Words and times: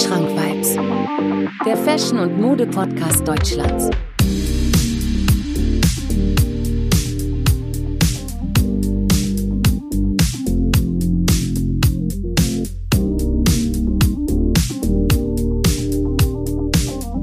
Wandschrank-Vibes, 0.00 0.78
der 1.66 1.76
Fashion- 1.76 2.20
und 2.20 2.40
Mode-Podcast 2.40 3.28
Deutschlands. 3.28 3.90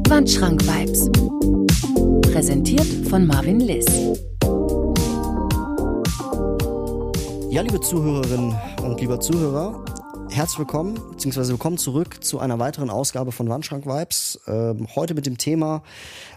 Wandschrank-Vibes, 0.07 1.09
präsentiert 2.32 2.86
von 3.09 3.25
Marvin 3.25 3.59
Liss. 3.59 3.88
Ja, 7.50 7.64
liebe 7.64 7.82
Zuhörerinnen 7.82 8.55
und 8.84 9.02
lieber 9.02 9.20
Zuhörer, 9.20 9.84
herzlich 10.37 10.59
willkommen, 10.59 11.01
beziehungsweise 11.14 11.51
willkommen 11.51 11.79
zurück 11.79 12.23
zu 12.23 12.37
einer 12.37 12.59
weiteren 12.59 12.91
Ausgabe 12.91 13.32
von 13.32 13.50
Wandschrank 13.50 13.87
Vibes. 13.87 14.39
Ähm, 14.45 14.86
heute 14.95 15.15
mit 15.15 15.25
dem 15.25 15.39
Thema, 15.39 15.82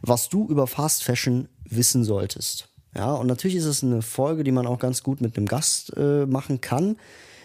was 0.00 0.30
du 0.30 0.48
über 0.48 0.66
Fast 0.66 1.04
Fashion 1.04 1.50
wissen 1.64 2.02
solltest. 2.02 2.70
Ja, 2.96 3.12
und 3.12 3.26
natürlich 3.26 3.58
ist 3.58 3.66
es 3.66 3.84
eine 3.84 4.00
Folge, 4.00 4.42
die 4.42 4.52
man 4.52 4.66
auch 4.66 4.78
ganz 4.78 5.02
gut 5.02 5.20
mit 5.20 5.36
einem 5.36 5.44
Gast 5.44 5.92
äh, 5.98 6.24
machen 6.24 6.62
kann. 6.62 6.96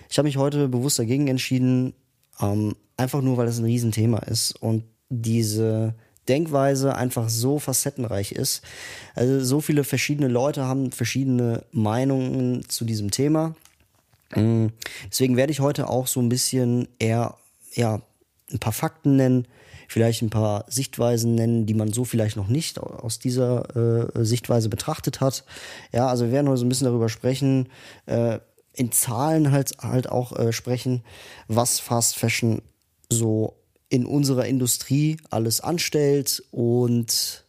Ich 0.10 0.18
habe 0.18 0.28
mich 0.28 0.38
heute 0.38 0.70
bewusst 0.70 0.98
dagegen 0.98 1.28
entschieden, 1.28 1.94
ähm, 2.40 2.78
einfach 2.96 3.22
nur, 3.22 3.36
weil 3.36 3.50
es 3.50 3.60
ein 3.60 3.66
Riesenthema 3.66 4.20
ist 4.20 4.54
und 4.54 4.86
diese 5.10 5.94
Denkweise 6.30 6.96
einfach 6.96 7.28
so 7.28 7.60
facettenreich 7.60 8.32
ist. 8.32 8.64
Also 9.14 9.44
so 9.44 9.60
viele 9.60 9.84
verschiedene 9.84 10.30
Leute 10.30 10.64
haben 10.64 10.94
verschiedene 10.94 11.66
Meinungen 11.74 12.64
zu 12.70 12.86
diesem 12.86 13.12
Thema. 13.12 13.56
Mm, 14.34 14.68
deswegen 15.10 15.38
werde 15.38 15.52
ich 15.52 15.60
heute 15.60 15.90
auch 15.90 16.08
so 16.08 16.20
ein 16.20 16.30
bisschen 16.30 16.88
eher, 17.00 17.36
ja, 17.74 18.02
ein 18.52 18.60
paar 18.60 18.74
Fakten 18.74 19.16
nennen, 19.16 19.48
vielleicht 19.88 20.22
ein 20.22 20.30
paar 20.30 20.66
Sichtweisen 20.68 21.36
nennen, 21.36 21.66
die 21.66 21.74
man 21.74 21.94
so 21.94 22.06
vielleicht 22.06 22.38
noch 22.38 22.48
nicht 22.48 22.80
aus 22.80 23.20
dieser 23.20 23.76
äh, 24.16 24.26
Sichtweise 24.26 24.70
betrachtet 24.70 25.22
hat. 25.22 25.46
Ja, 25.92 26.08
also 26.08 26.26
wir 26.26 26.32
werden 26.32 26.48
heute 26.48 26.60
so 26.60 26.66
ein 26.66 26.70
bisschen 26.70 26.86
darüber 26.86 27.10
sprechen, 27.10 27.70
äh, 28.06 28.40
in 28.74 28.92
Zahlen 28.92 29.52
halt, 29.52 29.78
halt 29.80 30.10
auch 30.10 30.38
äh, 30.38 30.52
sprechen, 30.52 31.04
was 31.48 31.80
Fast 31.80 32.18
Fashion 32.18 32.62
so 33.10 33.56
in 33.90 34.06
unserer 34.06 34.46
Industrie 34.46 35.18
alles 35.30 35.62
anstellt 35.62 36.44
und 36.52 37.46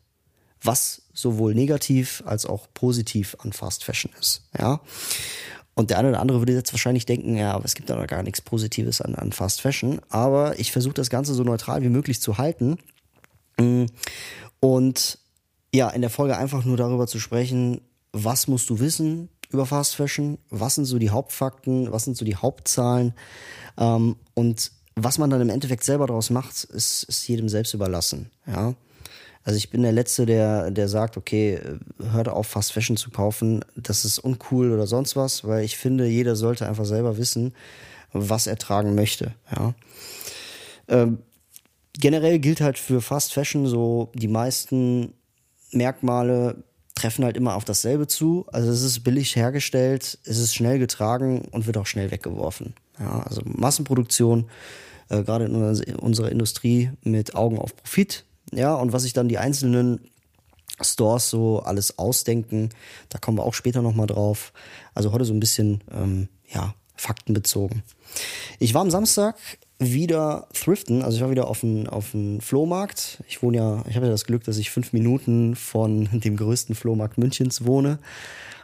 was 0.62 1.02
sowohl 1.12 1.54
negativ 1.54 2.22
als 2.26 2.46
auch 2.46 2.68
positiv 2.74 3.36
an 3.40 3.52
Fast 3.52 3.84
Fashion 3.84 4.12
ist. 4.20 4.42
Ja. 4.56 4.80
Und 5.76 5.90
der 5.90 5.98
eine 5.98 6.08
oder 6.08 6.20
andere 6.20 6.40
würde 6.40 6.54
jetzt 6.54 6.72
wahrscheinlich 6.72 7.04
denken, 7.04 7.36
ja, 7.36 7.52
aber 7.52 7.66
es 7.66 7.74
gibt 7.74 7.90
da 7.90 8.06
gar 8.06 8.22
nichts 8.22 8.40
Positives 8.40 9.02
an, 9.02 9.14
an 9.14 9.30
Fast 9.32 9.60
Fashion. 9.60 10.00
Aber 10.08 10.58
ich 10.58 10.72
versuche 10.72 10.94
das 10.94 11.10
Ganze 11.10 11.34
so 11.34 11.44
neutral 11.44 11.82
wie 11.82 11.90
möglich 11.90 12.20
zu 12.20 12.38
halten. 12.38 12.78
Mm. 13.60 13.84
Und 14.58 15.18
ja, 15.74 15.90
in 15.90 16.00
der 16.00 16.10
Folge 16.10 16.38
einfach 16.38 16.64
nur 16.64 16.78
darüber 16.78 17.06
zu 17.06 17.20
sprechen, 17.20 17.82
was 18.12 18.48
musst 18.48 18.70
du 18.70 18.80
wissen 18.80 19.28
über 19.50 19.66
Fast 19.66 19.96
Fashion, 19.96 20.38
was 20.48 20.76
sind 20.76 20.86
so 20.86 20.98
die 20.98 21.10
Hauptfakten, 21.10 21.92
was 21.92 22.04
sind 22.04 22.16
so 22.16 22.24
die 22.24 22.36
Hauptzahlen 22.36 23.12
ähm, 23.76 24.16
und 24.34 24.72
was 24.96 25.18
man 25.18 25.28
dann 25.28 25.42
im 25.42 25.50
Endeffekt 25.50 25.84
selber 25.84 26.06
daraus 26.06 26.30
macht, 26.30 26.64
ist, 26.64 27.02
ist 27.04 27.28
jedem 27.28 27.50
selbst 27.50 27.74
überlassen. 27.74 28.30
Ja. 28.46 28.74
Also 29.46 29.58
ich 29.58 29.70
bin 29.70 29.82
der 29.82 29.92
Letzte, 29.92 30.26
der, 30.26 30.72
der 30.72 30.88
sagt, 30.88 31.16
okay, 31.16 31.60
hört 32.10 32.28
auf, 32.28 32.48
Fast 32.48 32.72
Fashion 32.72 32.96
zu 32.96 33.10
kaufen, 33.10 33.64
das 33.76 34.04
ist 34.04 34.18
uncool 34.18 34.72
oder 34.72 34.88
sonst 34.88 35.14
was, 35.14 35.44
weil 35.44 35.64
ich 35.64 35.76
finde, 35.76 36.06
jeder 36.06 36.34
sollte 36.34 36.66
einfach 36.66 36.84
selber 36.84 37.16
wissen, 37.16 37.54
was 38.12 38.48
er 38.48 38.58
tragen 38.58 38.96
möchte. 38.96 39.34
Ja. 39.54 39.74
Ähm, 40.88 41.18
generell 41.96 42.40
gilt 42.40 42.60
halt 42.60 42.76
für 42.76 43.00
Fast 43.00 43.34
Fashion 43.34 43.68
so, 43.68 44.10
die 44.14 44.26
meisten 44.26 45.14
Merkmale 45.70 46.64
treffen 46.96 47.24
halt 47.24 47.36
immer 47.36 47.54
auf 47.54 47.64
dasselbe 47.64 48.08
zu. 48.08 48.46
Also 48.50 48.72
es 48.72 48.82
ist 48.82 49.04
billig 49.04 49.36
hergestellt, 49.36 50.18
es 50.24 50.38
ist 50.38 50.56
schnell 50.56 50.80
getragen 50.80 51.42
und 51.52 51.68
wird 51.68 51.76
auch 51.76 51.86
schnell 51.86 52.10
weggeworfen. 52.10 52.74
Ja, 52.98 53.20
also 53.20 53.42
Massenproduktion, 53.44 54.50
äh, 55.08 55.22
gerade 55.22 55.44
in 55.44 55.94
unserer 55.94 56.32
Industrie 56.32 56.90
mit 57.04 57.36
Augen 57.36 57.60
auf 57.60 57.76
Profit. 57.76 58.24
Ja, 58.52 58.74
und 58.74 58.92
was 58.92 59.02
sich 59.02 59.12
dann 59.12 59.28
die 59.28 59.38
einzelnen 59.38 60.00
Stores 60.80 61.30
so 61.30 61.60
alles 61.60 61.98
ausdenken, 61.98 62.70
da 63.08 63.18
kommen 63.18 63.38
wir 63.38 63.44
auch 63.44 63.54
später 63.54 63.82
nochmal 63.82 64.06
drauf. 64.06 64.52
Also 64.94 65.12
heute 65.12 65.24
so 65.24 65.32
ein 65.32 65.40
bisschen, 65.40 65.82
ähm, 65.90 66.28
ja, 66.48 66.74
faktenbezogen. 66.96 67.82
Ich 68.58 68.74
war 68.74 68.82
am 68.82 68.90
Samstag 68.90 69.36
wieder 69.78 70.48
thriften, 70.54 71.02
also 71.02 71.16
ich 71.16 71.22
war 71.22 71.30
wieder 71.30 71.48
auf 71.48 71.60
dem 71.60 71.86
auf 71.86 72.16
Flohmarkt. 72.40 73.22
Ich 73.28 73.42
wohne 73.42 73.58
ja, 73.58 73.84
ich 73.88 73.96
habe 73.96 74.06
ja 74.06 74.12
das 74.12 74.24
Glück, 74.24 74.44
dass 74.44 74.56
ich 74.56 74.70
fünf 74.70 74.92
Minuten 74.92 75.54
von 75.54 76.08
dem 76.20 76.36
größten 76.36 76.74
Flohmarkt 76.74 77.18
Münchens 77.18 77.64
wohne, 77.64 77.98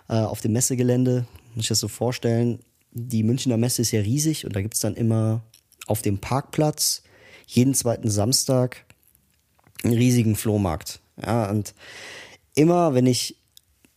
äh, 0.08 0.14
auf 0.14 0.40
dem 0.40 0.52
Messegelände. 0.52 1.26
Muss 1.54 1.64
ich 1.64 1.68
das 1.68 1.80
so 1.80 1.88
vorstellen. 1.88 2.60
Die 2.92 3.22
Münchner 3.22 3.56
Messe 3.56 3.82
ist 3.82 3.90
ja 3.90 4.00
riesig 4.00 4.46
und 4.46 4.56
da 4.56 4.62
gibt's 4.62 4.80
dann 4.80 4.94
immer 4.94 5.42
auf 5.86 6.02
dem 6.02 6.18
Parkplatz 6.18 7.02
jeden 7.46 7.74
zweiten 7.74 8.10
Samstag 8.10 8.84
einen 9.84 9.94
riesigen 9.94 10.36
Flohmarkt. 10.36 11.00
Ja, 11.24 11.50
und 11.50 11.74
immer, 12.54 12.94
wenn 12.94 13.06
ich, 13.06 13.36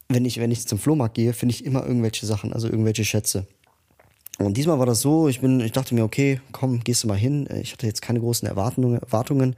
wenn 0.09 0.25
ich, 0.25 0.39
wenn 0.39 0.51
ich 0.51 0.67
zum 0.67 0.79
Flohmarkt 0.79 1.15
gehe, 1.15 1.33
finde 1.33 1.53
ich 1.53 1.65
immer 1.65 1.85
irgendwelche 1.85 2.25
Sachen, 2.25 2.53
also 2.53 2.67
irgendwelche 2.67 3.05
Schätze. 3.05 3.47
Und 4.37 4.57
diesmal 4.57 4.79
war 4.79 4.85
das 4.85 4.99
so, 4.99 5.29
ich 5.29 5.39
bin, 5.39 5.61
ich 5.61 5.71
dachte 5.71 5.95
mir, 5.95 6.03
okay, 6.03 6.41
komm, 6.51 6.81
gehst 6.81 7.03
du 7.03 7.07
mal 7.07 7.17
hin. 7.17 7.47
Ich 7.61 7.71
hatte 7.71 7.87
jetzt 7.87 8.01
keine 8.01 8.19
großen 8.19 8.47
Erwartungen, 8.47 9.01
Erwartungen 9.01 9.55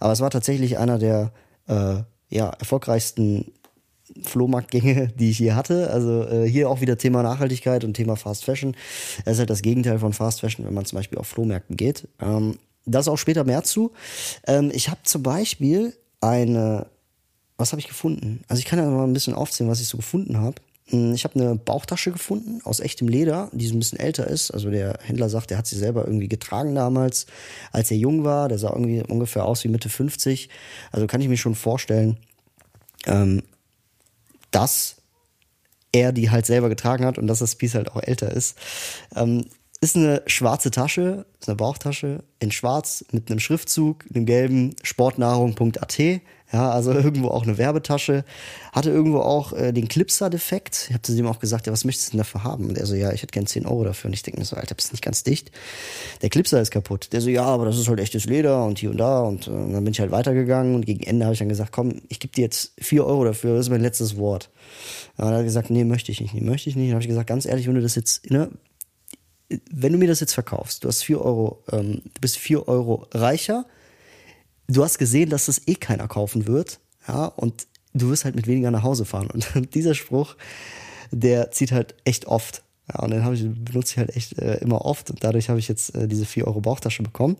aber 0.00 0.12
es 0.12 0.20
war 0.20 0.30
tatsächlich 0.30 0.78
einer 0.78 0.98
der 0.98 1.32
äh, 1.68 1.98
ja, 2.28 2.48
erfolgreichsten 2.50 3.52
Flohmarktgänge, 4.22 5.08
die 5.18 5.30
ich 5.30 5.38
hier 5.38 5.54
hatte. 5.54 5.90
Also 5.90 6.24
äh, 6.24 6.48
hier 6.48 6.68
auch 6.68 6.80
wieder 6.80 6.98
Thema 6.98 7.22
Nachhaltigkeit 7.22 7.84
und 7.84 7.94
Thema 7.94 8.16
Fast 8.16 8.44
Fashion. 8.44 8.76
Das 9.24 9.34
ist 9.34 9.38
halt 9.40 9.50
das 9.50 9.62
Gegenteil 9.62 9.98
von 9.98 10.12
Fast 10.12 10.40
Fashion, 10.40 10.66
wenn 10.66 10.74
man 10.74 10.84
zum 10.84 10.96
Beispiel 10.96 11.18
auf 11.18 11.28
Flohmärkten 11.28 11.76
geht. 11.76 12.08
Ähm, 12.20 12.58
das 12.86 13.08
auch 13.08 13.16
später 13.16 13.44
mehr 13.44 13.64
zu. 13.64 13.92
Ähm, 14.46 14.70
ich 14.72 14.88
habe 14.88 15.00
zum 15.02 15.22
Beispiel 15.22 15.96
eine, 16.20 16.86
was 17.56 17.72
habe 17.72 17.80
ich 17.80 17.88
gefunden? 17.88 18.42
Also 18.48 18.60
ich 18.60 18.64
kann 18.64 18.78
ja 18.78 18.86
mal 18.86 19.04
ein 19.04 19.12
bisschen 19.12 19.34
aufzählen, 19.34 19.70
was 19.70 19.80
ich 19.80 19.88
so 19.88 19.96
gefunden 19.96 20.38
habe. 20.38 20.56
Hm, 20.88 21.14
ich 21.14 21.24
habe 21.24 21.38
eine 21.38 21.56
Bauchtasche 21.56 22.12
gefunden 22.12 22.60
aus 22.64 22.80
echtem 22.80 23.08
Leder, 23.08 23.50
die 23.52 23.66
so 23.66 23.74
ein 23.74 23.80
bisschen 23.80 23.98
älter 23.98 24.26
ist. 24.26 24.52
Also 24.52 24.70
der 24.70 24.98
Händler 25.02 25.28
sagt, 25.28 25.50
der 25.50 25.58
hat 25.58 25.66
sie 25.66 25.76
selber 25.76 26.04
irgendwie 26.04 26.28
getragen 26.28 26.74
damals, 26.74 27.26
als 27.72 27.90
er 27.90 27.96
jung 27.96 28.24
war. 28.24 28.48
Der 28.48 28.58
sah 28.58 28.70
irgendwie 28.70 29.02
ungefähr 29.02 29.44
aus 29.44 29.64
wie 29.64 29.68
Mitte 29.68 29.88
50. 29.88 30.48
Also 30.92 31.06
kann 31.06 31.20
ich 31.20 31.28
mir 31.28 31.36
schon 31.36 31.56
vorstellen, 31.56 32.18
ähm, 33.06 33.42
dass 34.52 34.96
er 35.92 36.12
die 36.12 36.30
halt 36.30 36.46
selber 36.46 36.68
getragen 36.68 37.04
hat 37.04 37.18
und 37.18 37.26
dass 37.26 37.40
das 37.40 37.56
Piece 37.56 37.74
halt 37.74 37.90
auch 37.90 38.02
älter 38.02 38.30
ist. 38.30 38.56
Ähm, 39.14 39.46
ist 39.86 39.96
eine 39.96 40.22
schwarze 40.26 40.72
Tasche, 40.72 41.26
ist 41.40 41.48
eine 41.48 41.54
Bauchtasche 41.54 42.24
in 42.40 42.50
schwarz 42.50 43.04
mit 43.12 43.30
einem 43.30 43.38
Schriftzug, 43.38 44.04
einem 44.12 44.26
gelben 44.26 44.74
Sportnahrung.at. 44.82 45.98
Ja, 46.52 46.70
also 46.70 46.92
irgendwo 46.92 47.28
auch 47.28 47.44
eine 47.44 47.56
Werbetasche. 47.56 48.24
Hatte 48.72 48.90
irgendwo 48.90 49.20
auch 49.20 49.52
äh, 49.52 49.72
den 49.72 49.86
Clipser-Defekt. 49.86 50.86
Ich 50.88 50.94
habe 50.94 51.02
zu 51.02 51.16
ihm 51.16 51.26
auch 51.26 51.38
gesagt, 51.38 51.66
ja, 51.66 51.72
was 51.72 51.84
möchtest 51.84 52.08
du 52.08 52.10
denn 52.12 52.18
dafür 52.18 52.42
haben? 52.42 52.68
Und 52.68 52.78
er 52.78 52.86
so, 52.86 52.94
ja, 52.94 53.12
ich 53.12 53.22
hätte 53.22 53.32
gern 53.32 53.46
10 53.46 53.64
Euro 53.64 53.84
dafür. 53.84 54.08
Und 54.08 54.14
ich 54.14 54.22
denke 54.22 54.40
mir 54.40 54.44
so, 54.44 54.56
Alter, 54.56 54.74
bist 54.74 54.92
nicht 54.92 55.04
ganz 55.04 55.22
dicht. 55.22 55.52
Der 56.22 56.30
Clipser 56.30 56.60
ist 56.60 56.70
kaputt. 56.72 57.12
Der 57.12 57.20
so, 57.20 57.30
ja, 57.30 57.44
aber 57.44 57.64
das 57.64 57.78
ist 57.78 57.88
halt 57.88 58.00
echtes 58.00 58.26
Leder 58.26 58.64
und 58.64 58.78
hier 58.78 58.90
und 58.90 58.98
da. 58.98 59.20
Und, 59.20 59.46
äh, 59.46 59.50
und 59.50 59.72
dann 59.72 59.84
bin 59.84 59.92
ich 59.92 60.00
halt 60.00 60.10
weitergegangen 60.10 60.74
und 60.74 60.84
gegen 60.84 61.04
Ende 61.04 61.26
habe 61.26 61.32
ich 61.32 61.38
dann 61.38 61.48
gesagt, 61.48 61.70
komm, 61.70 62.02
ich 62.08 62.18
gebe 62.18 62.34
dir 62.34 62.42
jetzt 62.42 62.72
4 62.80 63.04
Euro 63.04 63.24
dafür, 63.24 63.56
das 63.56 63.66
ist 63.66 63.70
mein 63.70 63.80
letztes 63.80 64.16
Wort. 64.16 64.50
Und 65.16 65.24
dann 65.24 65.34
hat 65.34 65.40
er 65.40 65.44
gesagt, 65.44 65.70
nee, 65.70 65.84
möchte 65.84 66.12
ich 66.12 66.20
nicht, 66.20 66.34
nee, 66.34 66.40
möchte 66.40 66.70
ich 66.70 66.76
nicht. 66.76 66.88
Dann 66.88 66.94
habe 66.94 67.02
ich 67.02 67.08
gesagt, 67.08 67.28
ganz 67.28 67.46
ehrlich, 67.46 67.66
wenn 67.66 67.74
du 67.74 67.82
das 67.82 67.94
jetzt, 67.94 68.30
ne, 68.30 68.50
wenn 69.70 69.92
du 69.92 69.98
mir 69.98 70.08
das 70.08 70.20
jetzt 70.20 70.34
verkaufst, 70.34 70.84
du 70.84 70.88
hast 70.88 71.02
4 71.02 71.20
Euro, 71.20 71.62
ähm, 71.70 72.02
du 72.02 72.20
bist 72.20 72.36
4 72.38 72.68
Euro 72.68 73.06
reicher, 73.12 73.64
du 74.68 74.82
hast 74.82 74.98
gesehen, 74.98 75.30
dass 75.30 75.46
das 75.46 75.62
eh 75.66 75.74
keiner 75.74 76.08
kaufen 76.08 76.46
wird, 76.46 76.80
ja, 77.06 77.26
und 77.26 77.66
du 77.94 78.10
wirst 78.10 78.24
halt 78.24 78.34
mit 78.34 78.46
weniger 78.46 78.70
nach 78.70 78.82
Hause 78.82 79.04
fahren. 79.04 79.28
Und 79.30 79.48
dieser 79.74 79.94
Spruch, 79.94 80.36
der 81.10 81.50
zieht 81.50 81.72
halt 81.72 81.94
echt 82.04 82.26
oft. 82.26 82.62
Ja, 82.92 83.02
und 83.02 83.10
den 83.10 83.32
ich, 83.32 83.64
benutze 83.64 83.92
ich 83.92 83.98
halt 83.98 84.16
echt 84.16 84.38
äh, 84.38 84.58
immer 84.58 84.84
oft 84.84 85.10
und 85.10 85.24
dadurch 85.24 85.48
habe 85.48 85.58
ich 85.58 85.66
jetzt 85.66 85.94
äh, 85.94 86.06
diese 86.06 86.24
4 86.24 86.46
Euro 86.46 86.60
Bauchtasche 86.60 87.02
bekommen. 87.02 87.36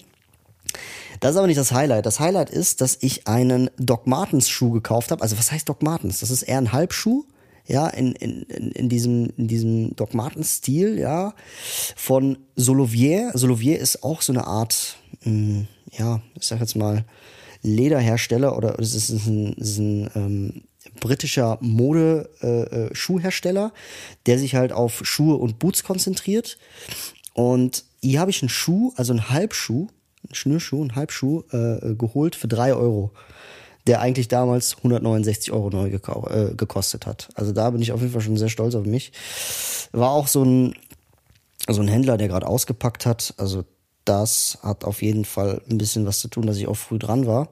Das 1.21 1.33
ist 1.33 1.37
aber 1.37 1.47
nicht 1.47 1.59
das 1.59 1.73
Highlight. 1.73 2.05
Das 2.05 2.19
Highlight 2.19 2.51
ist, 2.51 2.81
dass 2.81 2.99
ich 3.01 3.29
einen 3.29 3.71
Doc 3.79 4.07
Martens 4.07 4.49
Schuh 4.49 4.73
gekauft 4.73 5.13
habe. 5.13 5.23
Also 5.23 5.39
was 5.39 5.53
heißt 5.53 5.69
Doc 5.69 5.83
Martens? 5.83 6.19
Das 6.21 6.31
ist 6.31 6.43
eher 6.43 6.59
ein 6.59 6.73
Halbschuh 6.73 7.25
ja, 7.67 7.89
in, 7.89 8.13
in, 8.13 8.43
in 8.43 8.89
diesem, 8.89 9.31
in 9.37 9.49
diesem 9.49 9.97
Doc 9.97 10.15
Martens 10.15 10.59
Stil, 10.59 10.99
ja, 10.99 11.35
von 11.97 12.39
Solovier. 12.55 13.33
Solovier 13.35 13.79
ist 13.79 14.05
auch 14.05 14.23
so 14.23 14.33
eine 14.33 14.47
Art, 14.47 14.97
mh, 15.25 15.31
hm, 15.31 15.67
ja, 15.93 16.23
ich 16.35 16.47
sag 16.47 16.61
jetzt 16.61 16.77
mal, 16.77 17.05
Lederhersteller 17.63 18.57
oder 18.57 18.79
es 18.79 18.95
ist 18.95 19.11
ein, 19.27 19.55
ist 19.55 19.79
ein 19.79 20.09
ähm, 20.15 20.63
britischer 21.01 21.59
Mode-Schuhhersteller, 21.61 23.65
äh, 23.65 23.69
äh 23.69 23.73
der 24.27 24.39
sich 24.39 24.55
halt 24.55 24.71
auf 24.73 25.01
Schuhe 25.05 25.35
und 25.37 25.59
Boots 25.59 25.83
konzentriert. 25.83 26.59
Und 27.35 27.85
hier 28.01 28.21
habe 28.21 28.31
ich 28.31 28.41
einen 28.43 28.49
Schuh, 28.49 28.93
also 28.97 29.13
einen 29.13 29.29
Halbschuh, 29.31 29.89
einen 30.25 30.35
Schnürschuh, 30.35 30.81
einen 30.81 30.95
Halbschuh 30.95 31.43
äh, 31.51 31.95
geholt 31.95 32.37
für 32.37 32.49
drei 32.49 32.75
Euro, 32.75 33.13
der 33.87 34.01
eigentlich 34.01 34.29
damals 34.29 34.77
169 34.79 35.53
Euro 35.53 35.71
neu 35.71 35.89
äh, 35.89 36.55
gekostet 36.55 37.07
hat. 37.07 37.29
Also 37.35 37.53
da 37.53 37.71
bin 37.71 37.83
ich 37.83 37.93
auf 37.93 38.01
jeden 38.01 38.13
Fall 38.13 38.21
schon 38.21 38.37
sehr 38.37 38.49
stolz 38.49 38.75
auf 38.75 38.85
mich. 38.85 39.13
War 39.93 40.11
auch 40.11 40.27
so 40.27 40.45
ein, 40.45 40.75
so 41.69 41.81
ein 41.81 41.89
Händler, 41.89 42.17
der 42.17 42.29
gerade 42.29 42.47
ausgepackt 42.47 43.07
hat. 43.07 43.35
Also 43.37 43.65
das 44.05 44.59
hat 44.63 44.85
auf 44.85 45.03
jeden 45.03 45.25
Fall 45.25 45.63
ein 45.71 45.79
bisschen 45.79 46.07
was 46.07 46.21
zu 46.21 46.29
tun, 46.29 46.47
dass 46.47 46.57
ich 46.57 46.69
auch 46.69 46.77
früh 46.77 46.99
dran 46.99 47.27
war. 47.27 47.49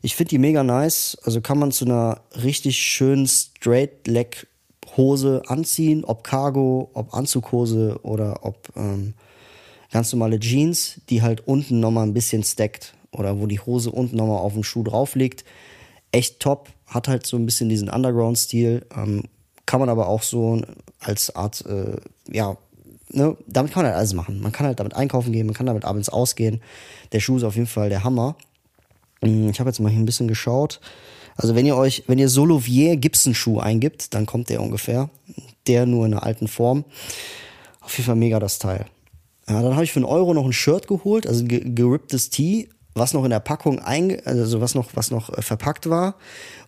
Ich 0.00 0.14
finde 0.14 0.30
die 0.30 0.38
mega 0.38 0.62
nice. 0.62 1.18
Also 1.24 1.40
kann 1.40 1.58
man 1.58 1.72
zu 1.72 1.84
einer 1.84 2.20
richtig 2.42 2.78
schönen 2.78 3.26
Straight 3.26 4.06
Leg 4.06 4.46
Hose 4.96 5.42
anziehen, 5.46 6.04
ob 6.04 6.24
Cargo, 6.24 6.90
ob 6.94 7.14
Anzughose 7.14 8.00
oder 8.02 8.44
ob 8.44 8.68
ähm, 8.76 9.14
ganz 9.92 10.12
normale 10.12 10.40
Jeans, 10.40 11.00
die 11.08 11.22
halt 11.22 11.46
unten 11.46 11.80
nochmal 11.80 12.06
ein 12.06 12.14
bisschen 12.14 12.42
stackt 12.42 12.94
oder 13.18 13.40
wo 13.40 13.46
die 13.46 13.60
Hose 13.60 13.90
unten 13.90 14.16
nochmal 14.16 14.38
auf 14.38 14.54
dem 14.54 14.64
Schuh 14.64 14.82
drauf 14.82 15.14
liegt. 15.14 15.44
Echt 16.12 16.40
top, 16.40 16.70
hat 16.86 17.08
halt 17.08 17.26
so 17.26 17.36
ein 17.36 17.46
bisschen 17.46 17.68
diesen 17.68 17.88
Underground-Stil, 17.88 18.86
ähm, 18.96 19.24
kann 19.66 19.80
man 19.80 19.88
aber 19.88 20.08
auch 20.08 20.22
so 20.22 20.62
als 21.00 21.34
Art, 21.36 21.64
äh, 21.66 21.96
ja, 22.32 22.56
ne, 23.10 23.36
damit 23.46 23.72
kann 23.72 23.82
man 23.82 23.92
halt 23.92 23.98
alles 23.98 24.14
machen. 24.14 24.40
Man 24.40 24.52
kann 24.52 24.66
halt 24.66 24.80
damit 24.80 24.94
einkaufen 24.94 25.32
gehen, 25.32 25.46
man 25.46 25.54
kann 25.54 25.66
damit 25.66 25.84
abends 25.84 26.08
ausgehen. 26.08 26.60
Der 27.12 27.20
Schuh 27.20 27.36
ist 27.36 27.44
auf 27.44 27.56
jeden 27.56 27.66
Fall 27.66 27.90
der 27.90 28.04
Hammer. 28.04 28.36
Mm, 29.20 29.50
ich 29.50 29.60
habe 29.60 29.68
jetzt 29.68 29.80
mal 29.80 29.90
hier 29.90 30.00
ein 30.00 30.06
bisschen 30.06 30.28
geschaut. 30.28 30.80
Also 31.36 31.54
wenn 31.54 31.66
ihr 31.66 31.76
euch, 31.76 32.04
wenn 32.06 32.18
ihr 32.18 32.28
Solovier 32.28 32.96
Gibson 32.96 33.34
Schuh 33.34 33.58
eingibt, 33.58 34.14
dann 34.14 34.26
kommt 34.26 34.48
der 34.48 34.60
ungefähr. 34.60 35.10
Der 35.66 35.86
nur 35.86 36.06
in 36.06 36.14
einer 36.14 36.24
alten 36.24 36.48
Form. 36.48 36.84
Auf 37.80 37.92
jeden 37.96 38.06
Fall 38.06 38.16
mega 38.16 38.40
das 38.40 38.58
Teil. 38.58 38.86
Ja, 39.48 39.62
dann 39.62 39.74
habe 39.74 39.84
ich 39.84 39.92
für 39.92 39.98
einen 39.98 40.04
Euro 40.04 40.34
noch 40.34 40.44
ein 40.44 40.52
Shirt 40.52 40.88
geholt, 40.88 41.26
also 41.26 41.44
ein 41.44 41.74
geripptes 41.74 42.28
Tee, 42.28 42.68
was 42.98 43.14
noch 43.14 43.24
in 43.24 43.30
der 43.30 43.40
Packung 43.40 43.78
einge 43.78 44.22
also 44.24 44.60
was 44.60 44.74
noch, 44.74 44.90
was 44.94 45.10
noch 45.10 45.36
äh, 45.36 45.42
verpackt 45.42 45.88
war. 45.88 46.16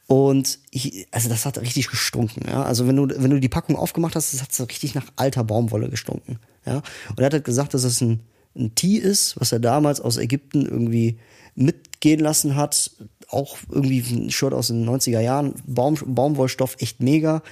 Und 0.07 0.59
ich, 0.73 1.07
also 1.13 1.29
das 1.29 1.47
hat 1.47 1.61
richtig 1.61 1.89
gestunken, 1.89 2.43
ja. 2.49 2.65
Also 2.65 2.89
wenn 2.89 2.97
du, 2.97 3.09
wenn 3.09 3.31
du 3.31 3.39
die 3.39 3.49
Packung 3.49 3.77
aufgemacht 3.77 4.17
hast, 4.17 4.35
das 4.35 4.43
hat 4.43 4.53
so 4.53 4.65
richtig 4.65 4.95
nach 4.95 5.07
alter 5.15 5.45
Baumwolle 5.45 5.89
gestunken, 5.89 6.41
ja. 6.67 6.83
Und 7.11 7.21
er 7.21 7.27
hat 7.27 7.33
halt 7.33 7.45
gesagt, 7.45 7.75
dass 7.75 7.85
es 7.85 8.01
ein, 8.01 8.21
ein 8.57 8.75
Tee 8.75 8.97
ist, 8.97 9.39
was 9.39 9.53
er 9.53 9.61
damals 9.61 10.01
aus 10.01 10.17
Ägypten 10.17 10.67
irgendwie 10.67 11.19
mitgehen 11.55 12.21
lassen 12.21 12.57
hat. 12.57 12.91
Auch 13.29 13.59
irgendwie 13.71 14.01
ein 14.01 14.31
Shirt 14.31 14.53
aus 14.53 14.69
den 14.69 14.89
90er 14.89 15.21
Jahren. 15.21 15.55
Baum, 15.65 15.97
Baumwollstoff, 16.05 16.77
echt 16.81 17.01
mega. 17.01 17.43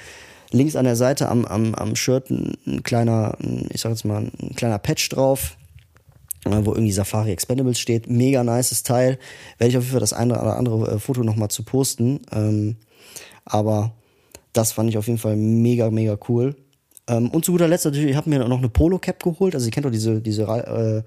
Links 0.50 0.74
an 0.74 0.84
der 0.84 0.96
Seite 0.96 1.28
am, 1.28 1.44
am, 1.44 1.74
am 1.76 1.94
Shirt 1.94 2.31
ein, 2.31 2.56
ein 2.66 2.82
kleiner, 2.82 3.36
ich 3.70 3.82
sag 3.82 3.90
jetzt 3.90 4.04
mal, 4.04 4.32
ein 4.40 4.56
kleiner 4.56 4.78
Patch 4.78 5.08
drauf 5.10 5.56
wo 6.50 6.72
irgendwie 6.72 6.92
Safari 6.92 7.32
Expendables 7.32 7.78
steht. 7.78 8.08
Mega 8.08 8.44
nices 8.44 8.82
Teil. 8.82 9.18
Werde 9.58 9.70
ich 9.70 9.76
auf 9.76 9.84
jeden 9.84 9.92
Fall 9.92 10.00
das 10.00 10.12
eine 10.12 10.34
oder 10.34 10.56
andere 10.56 10.92
äh, 10.92 10.98
Foto 10.98 11.22
nochmal 11.22 11.48
zu 11.48 11.62
posten. 11.62 12.20
Ähm, 12.32 12.76
aber 13.44 13.92
das 14.52 14.72
fand 14.72 14.90
ich 14.90 14.98
auf 14.98 15.06
jeden 15.06 15.18
Fall 15.18 15.36
mega, 15.36 15.90
mega 15.90 16.18
cool. 16.28 16.56
Ähm, 17.06 17.30
und 17.30 17.44
zu 17.44 17.52
guter 17.52 17.68
Letzt 17.68 17.84
natürlich, 17.84 18.10
ich 18.10 18.16
habe 18.16 18.30
mir 18.30 18.38
noch 18.40 18.58
eine 18.58 18.68
Polo 18.68 18.98
Cap 18.98 19.22
geholt. 19.22 19.54
Also 19.54 19.66
ihr 19.66 19.72
kennt 19.72 19.86
doch 19.86 19.90
diese, 19.90 20.20
diese 20.20 20.42
äh, 20.42 21.02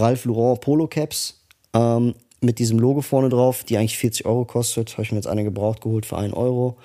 Ralph 0.00 0.24
Lauren 0.24 0.60
Polo 0.60 0.86
Caps 0.86 1.42
ähm, 1.74 2.14
mit 2.40 2.58
diesem 2.58 2.78
Logo 2.78 3.02
vorne 3.02 3.28
drauf, 3.28 3.64
die 3.64 3.76
eigentlich 3.76 3.98
40 3.98 4.26
Euro 4.26 4.44
kostet. 4.44 4.92
Habe 4.92 5.02
ich 5.02 5.12
mir 5.12 5.18
jetzt 5.18 5.26
eine 5.26 5.44
gebraucht 5.44 5.80
geholt 5.80 6.06
für 6.06 6.16
1 6.16 6.34
Euro. 6.34 6.76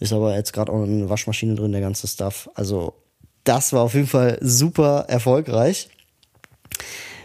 Ist 0.00 0.12
aber 0.12 0.34
jetzt 0.34 0.52
gerade 0.52 0.72
auch 0.72 0.82
eine 0.82 1.08
Waschmaschine 1.08 1.54
drin, 1.54 1.72
der 1.72 1.80
ganze 1.80 2.08
Stuff. 2.08 2.50
Also 2.54 2.94
das 3.44 3.72
war 3.72 3.82
auf 3.82 3.94
jeden 3.94 4.06
Fall 4.06 4.38
super 4.40 5.04
erfolgreich. 5.08 5.88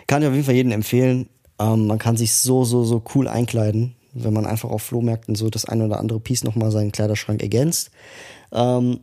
Kann 0.07 0.21
ich 0.21 0.27
auf 0.27 0.33
jeden 0.33 0.45
Fall 0.45 0.56
jedem 0.56 0.71
empfehlen. 0.71 1.27
Ähm, 1.59 1.88
man 1.88 2.00
kann 2.00 2.18
sich 2.18 2.33
so, 2.33 2.63
so, 2.63 2.83
so 2.83 3.04
cool 3.13 3.27
einkleiden, 3.27 3.95
wenn 4.13 4.33
man 4.33 4.45
einfach 4.45 4.69
auf 4.69 4.83
Flohmärkten 4.83 5.36
so 5.36 5.50
das 5.50 5.65
ein 5.65 5.81
oder 5.81 6.00
andere 6.00 6.19
Piece 6.19 6.44
nochmal 6.44 6.71
seinen 6.71 6.92
Kleiderschrank 6.92 7.42
ergänzt. 7.42 7.92
Ähm, 8.51 9.01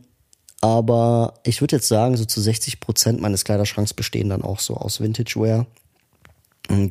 aber 0.61 1.35
ich 1.43 1.61
würde 1.61 1.75
jetzt 1.75 1.87
sagen, 1.87 2.17
so 2.17 2.25
zu 2.25 2.41
60 2.41 2.79
Prozent 2.79 3.21
meines 3.21 3.43
Kleiderschranks 3.43 3.93
bestehen 3.93 4.29
dann 4.29 4.41
auch 4.41 4.59
so 4.59 4.75
aus 4.75 4.99
Vintage-Wear. 4.99 5.67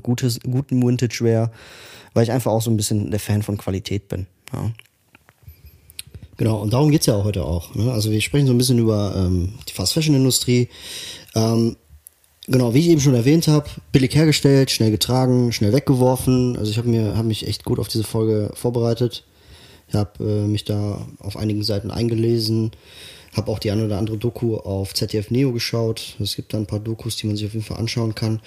Gutes, 0.03 0.39
guten 0.41 0.87
Vintage-Wear, 0.87 1.51
weil 2.13 2.23
ich 2.23 2.31
einfach 2.31 2.53
auch 2.53 2.63
so 2.63 2.71
ein 2.71 2.77
bisschen 2.77 3.11
der 3.11 3.19
Fan 3.19 3.43
von 3.43 3.59
Qualität 3.59 4.07
bin. 4.09 4.29
Ja. 4.53 4.71
Genau, 6.37 6.61
und 6.61 6.73
darum 6.73 6.91
geht's 6.91 7.07
ja 7.07 7.17
auch 7.17 7.25
heute 7.25 7.45
auch. 7.45 7.75
Ne? 7.75 7.93
Also 7.93 8.11
wir 8.11 8.21
sprechen 8.21 8.47
so 8.47 8.53
ein 8.53 8.59
bisschen 8.59 8.79
über 8.79 9.15
ähm, 9.17 9.55
die 9.69 9.73
Fast-Fashion-Industrie. 9.73 10.69
Ähm, 11.35 11.77
Genau, 12.47 12.75
wie 12.75 12.81
ich 12.81 12.89
eben 12.89 13.01
schon 13.01 13.15
erwähnt 13.15 13.49
habe, 13.49 13.71
billig 13.91 14.15
hergestellt, 14.15 14.71
schnell 14.71 14.91
getragen, 14.91 15.51
schnell 15.53 15.73
weggeworfen. 15.73 16.57
Also 16.59 16.71
ich 16.71 16.77
habe 16.77 16.89
mir 16.89 17.17
hab 17.17 17.25
mich 17.25 17.47
echt 17.47 17.65
gut 17.65 17.79
auf 17.79 17.89
diese 17.89 18.05
Folge 18.05 18.51
vorbereitet. 18.55 19.25
Ich 19.89 19.95
habe 19.95 20.23
äh, 20.23 20.47
mich 20.47 20.65
da 20.65 21.07
auf 21.21 21.37
einigen 21.39 21.63
Seiten 21.63 21.91
eingelesen, 21.91 22.73
habe 23.35 23.51
auch 23.51 23.59
die 23.59 23.71
eine 23.71 23.87
oder 23.87 23.99
andere 23.99 24.19
Doku 24.19 24.57
auf 24.57 24.93
ZDF 24.93 25.31
Neo 25.31 25.53
geschaut. 25.53 26.17
Es 26.21 26.37
gibt 26.37 26.53
da 26.53 26.59
ein 26.59 26.67
paar 26.67 26.81
Dokus, 26.81 27.17
die 27.17 27.27
man 27.27 27.37
sich 27.37 27.47
auf 27.47 27.55
jeden 27.55 27.65
Fall 27.65 27.79
anschauen 27.79 28.15
kann. 28.15 28.41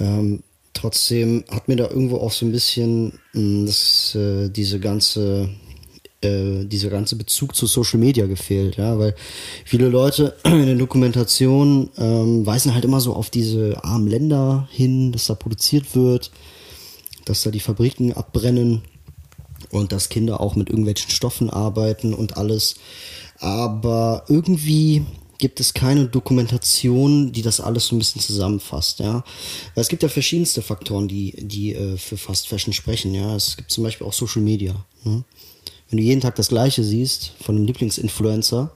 Ähm, 0.00 0.42
trotzdem 0.74 1.44
hat 1.50 1.68
mir 1.68 1.76
da 1.76 1.88
irgendwo 1.88 2.16
auch 2.16 2.32
so 2.32 2.46
ein 2.46 2.52
bisschen 2.52 3.20
mh, 3.32 3.40
hm, 3.40 3.66
das, 3.66 4.14
äh, 4.16 4.48
diese 4.48 4.80
ganze 4.80 5.50
äh, 6.22 6.64
dieser 6.64 6.90
ganze 6.90 7.16
Bezug 7.16 7.54
zu 7.54 7.66
Social 7.66 7.98
Media 7.98 8.26
gefehlt, 8.26 8.76
ja, 8.76 8.98
weil 8.98 9.14
viele 9.64 9.88
Leute 9.88 10.36
in 10.44 10.66
den 10.66 10.78
Dokumentationen 10.78 11.90
ähm, 11.96 12.44
weisen 12.44 12.74
halt 12.74 12.84
immer 12.84 13.00
so 13.00 13.14
auf 13.14 13.30
diese 13.30 13.82
armen 13.84 14.06
Länder 14.06 14.68
hin, 14.70 15.12
dass 15.12 15.26
da 15.26 15.34
produziert 15.34 15.94
wird, 15.94 16.30
dass 17.24 17.42
da 17.42 17.50
die 17.50 17.60
Fabriken 17.60 18.12
abbrennen 18.12 18.82
und 19.70 19.92
dass 19.92 20.08
Kinder 20.08 20.40
auch 20.40 20.56
mit 20.56 20.68
irgendwelchen 20.68 21.10
Stoffen 21.10 21.48
arbeiten 21.48 22.12
und 22.12 22.36
alles. 22.36 22.76
Aber 23.38 24.24
irgendwie 24.28 25.04
gibt 25.38 25.58
es 25.58 25.72
keine 25.72 26.06
Dokumentation, 26.06 27.32
die 27.32 27.42
das 27.42 27.60
alles 27.60 27.86
so 27.86 27.96
ein 27.96 27.98
bisschen 27.98 28.20
zusammenfasst, 28.20 29.00
ja. 29.00 29.24
Es 29.74 29.88
gibt 29.88 30.02
ja 30.02 30.10
verschiedenste 30.10 30.60
Faktoren, 30.60 31.08
die, 31.08 31.34
die 31.38 31.74
äh, 31.74 31.96
für 31.96 32.18
Fast 32.18 32.46
Fashion 32.46 32.74
sprechen, 32.74 33.14
ja. 33.14 33.34
Es 33.34 33.56
gibt 33.56 33.70
zum 33.70 33.84
Beispiel 33.84 34.06
auch 34.06 34.12
Social 34.12 34.42
Media. 34.42 34.74
Ne? 35.02 35.24
Wenn 35.90 35.96
du 35.96 36.02
jeden 36.02 36.20
Tag 36.20 36.36
das 36.36 36.48
Gleiche 36.48 36.84
siehst 36.84 37.32
von 37.42 37.56
einem 37.56 37.66
Lieblingsinfluencer, 37.66 38.70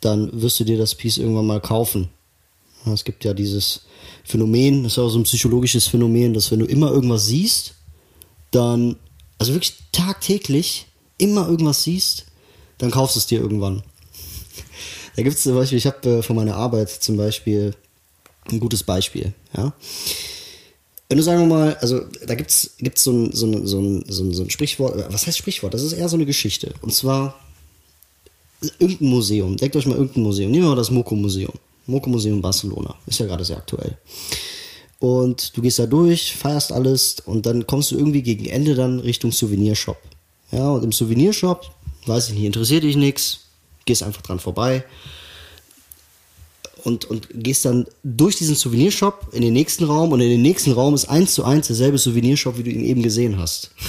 dann 0.00 0.40
wirst 0.40 0.58
du 0.58 0.64
dir 0.64 0.78
das 0.78 0.94
Piece 0.94 1.18
irgendwann 1.18 1.46
mal 1.46 1.60
kaufen. 1.60 2.08
Es 2.86 3.04
gibt 3.04 3.24
ja 3.24 3.34
dieses 3.34 3.82
Phänomen, 4.24 4.82
das 4.82 4.92
ist 4.92 4.98
auch 4.98 5.10
so 5.10 5.18
ein 5.18 5.24
psychologisches 5.24 5.86
Phänomen, 5.86 6.32
dass 6.32 6.50
wenn 6.50 6.60
du 6.60 6.64
immer 6.64 6.90
irgendwas 6.90 7.26
siehst, 7.26 7.74
dann, 8.50 8.96
also 9.38 9.52
wirklich 9.52 9.74
tagtäglich 9.92 10.86
immer 11.18 11.46
irgendwas 11.46 11.84
siehst, 11.84 12.24
dann 12.78 12.90
kaufst 12.90 13.16
du 13.16 13.20
es 13.20 13.26
dir 13.26 13.40
irgendwann. 13.40 13.82
Da 15.16 15.22
gibt 15.24 15.36
es 15.36 15.42
zum 15.42 15.54
Beispiel, 15.54 15.76
ich 15.76 15.86
habe 15.86 16.08
äh, 16.08 16.22
von 16.22 16.36
meiner 16.36 16.54
Arbeit 16.54 16.88
zum 16.88 17.16
Beispiel 17.16 17.74
ein 18.48 18.60
gutes 18.60 18.84
Beispiel, 18.84 19.34
ja. 19.54 19.74
Wenn 21.10 21.16
du 21.16 21.24
sagen 21.24 21.40
wir 21.40 21.46
mal, 21.46 21.74
also 21.80 22.02
da 22.24 22.36
gibt's 22.36 22.76
gibt's 22.78 23.02
so 23.02 23.10
ein, 23.10 23.32
so, 23.32 23.44
ein, 23.44 23.66
so, 23.66 23.80
ein, 23.80 24.04
so, 24.06 24.22
ein, 24.22 24.32
so 24.32 24.44
ein 24.44 24.50
Sprichwort, 24.50 24.94
äh, 24.96 25.12
was 25.12 25.26
heißt 25.26 25.38
Sprichwort? 25.38 25.74
Das 25.74 25.82
ist 25.82 25.92
eher 25.92 26.08
so 26.08 26.14
eine 26.14 26.24
Geschichte. 26.24 26.72
Und 26.82 26.94
zwar 26.94 27.34
irgendein 28.78 29.08
Museum. 29.08 29.56
Denkt 29.56 29.74
euch 29.74 29.86
mal 29.86 29.96
irgendein 29.96 30.22
Museum. 30.22 30.52
Nehmen 30.52 30.62
wir 30.62 30.70
mal 30.70 30.76
das 30.76 30.92
Moko-Museum. 30.92 31.52
Moko-Museum 31.86 32.40
Barcelona. 32.40 32.94
Ist 33.06 33.18
ja 33.18 33.26
gerade 33.26 33.44
sehr 33.44 33.56
aktuell. 33.56 33.98
Und 35.00 35.56
du 35.56 35.62
gehst 35.62 35.80
da 35.80 35.86
durch, 35.86 36.36
feierst 36.36 36.70
alles 36.70 37.16
und 37.24 37.44
dann 37.44 37.66
kommst 37.66 37.90
du 37.90 37.96
irgendwie 37.96 38.22
gegen 38.22 38.46
Ende 38.46 38.76
dann 38.76 39.00
Richtung 39.00 39.32
Souvenirshop. 39.32 39.96
Ja, 40.52 40.70
und 40.70 40.84
im 40.84 40.92
Souvenirshop, 40.92 41.72
weiß 42.06 42.28
ich 42.28 42.34
nicht, 42.34 42.44
interessiert 42.44 42.84
dich 42.84 42.96
nichts, 42.96 43.40
gehst 43.84 44.04
einfach 44.04 44.22
dran 44.22 44.38
vorbei 44.38 44.84
und, 46.84 47.04
und 47.04 47.28
gehst 47.32 47.64
dann 47.64 47.86
durch 48.02 48.36
diesen 48.36 48.54
Souvenirshop 48.54 49.28
in 49.32 49.42
den 49.42 49.52
nächsten 49.52 49.84
Raum 49.84 50.12
und 50.12 50.20
in 50.20 50.30
den 50.30 50.42
nächsten 50.42 50.72
Raum 50.72 50.94
ist 50.94 51.08
eins 51.08 51.34
zu 51.34 51.44
eins 51.44 51.68
derselbe 51.68 51.98
Souvenirshop, 51.98 52.58
wie 52.58 52.62
du 52.62 52.70
ihn 52.70 52.84
eben 52.84 53.02
gesehen 53.02 53.38
hast. 53.38 53.70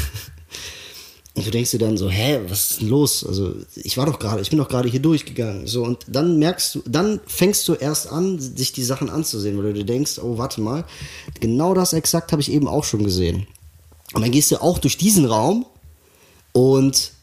Und 1.34 1.46
du 1.46 1.52
denkst 1.52 1.72
dir 1.72 1.80
dann 1.80 1.98
so, 1.98 2.10
hä, 2.10 2.42
was 2.50 2.72
ist 2.72 2.82
denn 2.82 2.90
los? 2.90 3.26
Also, 3.26 3.56
ich 3.76 3.96
war 3.96 4.06
doch 4.06 4.20
gerade, 4.20 4.42
ich 4.42 4.50
bin 4.50 4.60
doch 4.60 4.68
gerade 4.68 4.90
hier 4.90 5.00
durchgegangen. 5.00 5.66
So, 5.66 5.84
und 5.84 6.06
dann 6.10 6.40
merkst 6.40 6.76
du, 6.76 6.84
dann 6.86 7.22
fängst 7.26 7.66
du 7.70 7.74
erst 7.74 8.12
an, 8.12 8.38
sich 8.38 8.74
die 8.74 8.84
Sachen 8.84 9.10
anzusehen, 9.10 9.56
weil 9.58 9.72
du 9.72 9.74
dir 9.74 9.86
denkst, 9.86 10.20
oh, 10.20 10.38
warte 10.38 10.60
mal, 10.60 10.84
genau 11.40 11.74
das 11.74 11.94
exakt 11.94 12.34
habe 12.34 12.42
ich 12.42 12.52
eben 12.52 12.68
auch 12.68 12.84
schon 12.84 13.06
gesehen. 13.06 13.48
Und 14.14 14.24
dann 14.24 14.32
gehst 14.32 14.52
du 14.52 14.62
auch 14.62 14.78
durch 14.78 14.98
diesen 14.98 15.24
Raum 15.24 15.66
und 16.52 17.14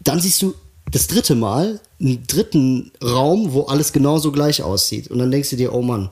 dann 0.00 0.20
siehst 0.20 0.42
du 0.42 0.54
das 0.90 1.06
dritte 1.06 1.34
Mal 1.34 1.80
einen 2.00 2.26
dritten 2.26 2.92
Raum, 3.02 3.52
wo 3.52 3.62
alles 3.62 3.92
genauso 3.92 4.32
gleich 4.32 4.62
aussieht. 4.62 5.08
Und 5.08 5.18
dann 5.18 5.30
denkst 5.30 5.50
du 5.50 5.56
dir, 5.56 5.72
oh 5.72 5.82
Mann, 5.82 6.10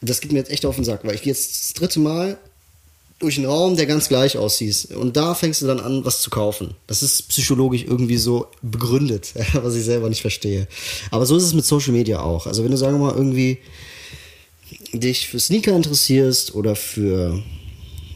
das 0.00 0.20
geht 0.20 0.32
mir 0.32 0.38
jetzt 0.38 0.50
echt 0.50 0.66
auf 0.66 0.76
den 0.76 0.84
Sack, 0.84 1.04
weil 1.04 1.14
ich 1.14 1.22
gehe 1.22 1.32
jetzt 1.32 1.64
das 1.64 1.72
dritte 1.74 2.00
Mal 2.00 2.38
durch 3.18 3.38
einen 3.38 3.46
Raum, 3.46 3.76
der 3.76 3.86
ganz 3.86 4.08
gleich 4.08 4.36
aussieht. 4.36 4.88
Und 4.94 5.16
da 5.16 5.34
fängst 5.34 5.62
du 5.62 5.66
dann 5.66 5.80
an, 5.80 6.04
was 6.04 6.20
zu 6.20 6.28
kaufen. 6.28 6.74
Das 6.86 7.02
ist 7.02 7.28
psychologisch 7.28 7.84
irgendwie 7.84 8.18
so 8.18 8.48
begründet, 8.60 9.32
was 9.54 9.74
ich 9.74 9.84
selber 9.84 10.08
nicht 10.08 10.20
verstehe. 10.20 10.68
Aber 11.10 11.24
so 11.24 11.36
ist 11.36 11.44
es 11.44 11.54
mit 11.54 11.64
Social 11.64 11.92
Media 11.92 12.20
auch. 12.20 12.46
Also 12.46 12.62
wenn 12.62 12.70
du, 12.70 12.76
sagen 12.76 12.98
wir 12.98 13.06
mal, 13.06 13.16
irgendwie 13.16 13.58
dich 14.92 15.28
für 15.28 15.40
Sneaker 15.40 15.74
interessierst 15.74 16.54
oder 16.54 16.76
für 16.76 17.42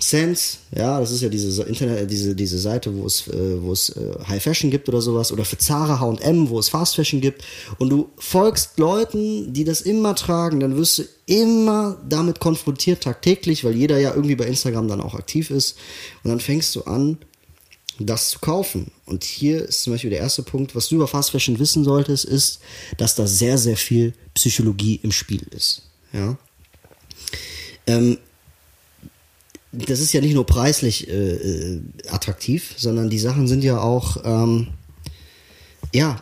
Sense, 0.02 0.58
ja, 0.74 0.98
das 0.98 1.10
ist 1.10 1.20
ja 1.20 1.28
diese 1.28 1.62
Internet, 1.64 2.10
diese, 2.10 2.34
diese 2.34 2.58
Seite, 2.58 2.96
wo 2.96 3.04
es, 3.06 3.28
äh, 3.28 3.62
wo 3.62 3.72
es 3.72 3.90
äh, 3.90 4.18
High 4.26 4.42
Fashion 4.42 4.70
gibt 4.70 4.88
oder 4.88 5.02
sowas, 5.02 5.30
oder 5.30 5.44
für 5.44 5.58
Zara, 5.58 6.00
H&M, 6.00 6.48
wo 6.48 6.58
es 6.58 6.70
Fast 6.70 6.96
Fashion 6.96 7.20
gibt, 7.20 7.44
und 7.78 7.90
du 7.90 8.08
folgst 8.16 8.78
Leuten, 8.78 9.52
die 9.52 9.64
das 9.64 9.82
immer 9.82 10.14
tragen, 10.14 10.60
dann 10.60 10.76
wirst 10.76 10.98
du 10.98 11.04
immer 11.26 11.98
damit 12.08 12.40
konfrontiert 12.40 13.02
tagtäglich, 13.02 13.62
weil 13.62 13.76
jeder 13.76 13.98
ja 13.98 14.14
irgendwie 14.14 14.36
bei 14.36 14.46
Instagram 14.46 14.88
dann 14.88 15.02
auch 15.02 15.14
aktiv 15.14 15.50
ist, 15.50 15.76
und 16.24 16.30
dann 16.30 16.40
fängst 16.40 16.74
du 16.76 16.82
an, 16.84 17.18
das 17.98 18.30
zu 18.30 18.38
kaufen. 18.38 18.90
Und 19.04 19.24
hier 19.24 19.62
ist 19.62 19.82
zum 19.82 19.92
Beispiel 19.92 20.10
der 20.10 20.20
erste 20.20 20.42
Punkt, 20.42 20.74
was 20.74 20.88
du 20.88 20.96
über 20.96 21.08
Fast 21.08 21.30
Fashion 21.30 21.58
wissen 21.58 21.84
solltest, 21.84 22.24
ist, 22.24 22.60
dass 22.96 23.14
da 23.14 23.26
sehr, 23.26 23.58
sehr 23.58 23.76
viel 23.76 24.14
Psychologie 24.34 24.98
im 25.02 25.12
Spiel 25.12 25.46
ist. 25.50 25.82
Ja. 26.14 26.38
Ähm, 27.86 28.16
das 29.72 30.00
ist 30.00 30.12
ja 30.12 30.20
nicht 30.20 30.34
nur 30.34 30.46
preislich 30.46 31.08
äh, 31.08 31.12
äh, 31.12 31.80
attraktiv, 32.08 32.74
sondern 32.76 33.08
die 33.08 33.18
Sachen 33.18 33.46
sind 33.46 33.62
ja 33.62 33.80
auch, 33.80 34.16
ähm, 34.24 34.68
ja, 35.92 36.20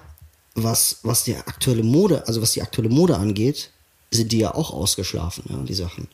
was, 0.55 0.99
was 1.03 1.25
die 1.25 1.37
aktuelle 1.37 1.83
Mode, 1.83 2.27
also 2.27 2.43
was 2.43 2.53
die 2.53 2.63
aktuelle 2.63 2.91
Mode 2.91 3.17
angeht, 3.17 3.71
sind 4.11 4.33
die 4.33 4.39
ja 4.39 4.55
auch 4.55 4.73
ausgeschlafen, 4.73 5.45
ja, 5.49 5.57
die 5.63 5.75
Sachen. 5.75 6.09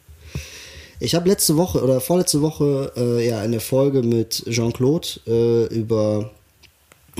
Ich 1.01 1.15
habe 1.15 1.29
letzte 1.29 1.57
Woche 1.57 1.83
oder 1.83 2.01
vorletzte 2.01 2.41
Woche 2.41 2.93
äh, 2.97 3.27
ja 3.27 3.41
eine 3.41 3.61
Folge 3.61 4.03
mit 4.03 4.45
Jean-Claude 4.49 5.09
äh, 5.27 5.75
über, 5.75 6.31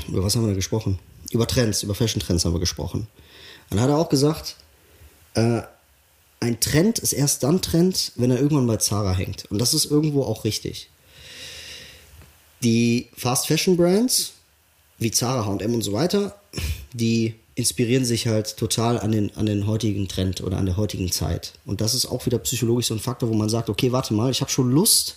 über 0.09 0.25
was 0.25 0.37
haben 0.37 0.43
wir 0.43 0.51
da 0.51 0.55
gesprochen? 0.55 0.99
Über 1.33 1.47
Trends, 1.47 1.83
über 1.83 1.95
Fashion-Trends 1.95 2.45
haben 2.45 2.53
wir 2.53 2.61
gesprochen. 2.61 3.09
Dann 3.71 3.81
hat 3.81 3.89
er 3.89 3.99
auch 3.99 4.09
gesagt, 4.09 4.57
äh, 5.35 5.63
ein 6.45 6.61
Trend 6.61 6.99
ist 6.99 7.15
erst 7.15 7.43
dann 7.43 7.63
Trend, 7.63 8.13
wenn 8.17 8.31
er 8.31 8.39
irgendwann 8.39 8.67
bei 8.67 8.77
Zara 8.77 9.15
hängt. 9.15 9.47
Und 9.51 9.59
das 9.59 9.73
ist 9.73 9.87
irgendwo 9.87 10.25
auch 10.25 10.45
richtig. 10.45 10.91
Die 12.63 13.09
Fast 13.17 13.47
Fashion 13.47 13.79
Brands, 13.79 14.33
wie 14.99 15.11
Zara, 15.11 15.47
H&M 15.47 15.75
und 15.75 15.81
so 15.83 15.95
weiter, 15.95 16.39
die 16.93 17.35
inspirieren 17.55 18.05
sich 18.05 18.27
halt 18.27 18.59
total 18.59 19.01
an 19.01 19.13
den, 19.13 19.35
an 19.37 19.47
den 19.47 19.67
heutigen 19.67 20.07
Trend 20.07 20.43
oder 20.43 20.59
an 20.59 20.67
der 20.67 20.77
heutigen 20.77 21.11
Zeit. 21.11 21.55
Und 21.65 21.81
das 21.81 21.95
ist 21.95 22.05
auch 22.07 22.27
wieder 22.27 22.39
psychologisch 22.41 22.89
so 22.89 22.95
ein 22.95 23.01
Faktor, 23.01 23.31
wo 23.31 23.35
man 23.35 23.49
sagt, 23.49 23.71
okay, 23.71 23.91
warte 23.93 24.13
mal, 24.13 24.31
ich 24.31 24.43
habe 24.43 24.51
schon 24.51 24.71
Lust, 24.71 25.17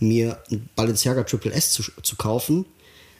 mir 0.00 0.38
ein 0.50 0.70
Balenciaga 0.74 1.24
Triple 1.24 1.52
S 1.52 1.72
zu, 1.72 1.82
zu 2.02 2.16
kaufen, 2.16 2.64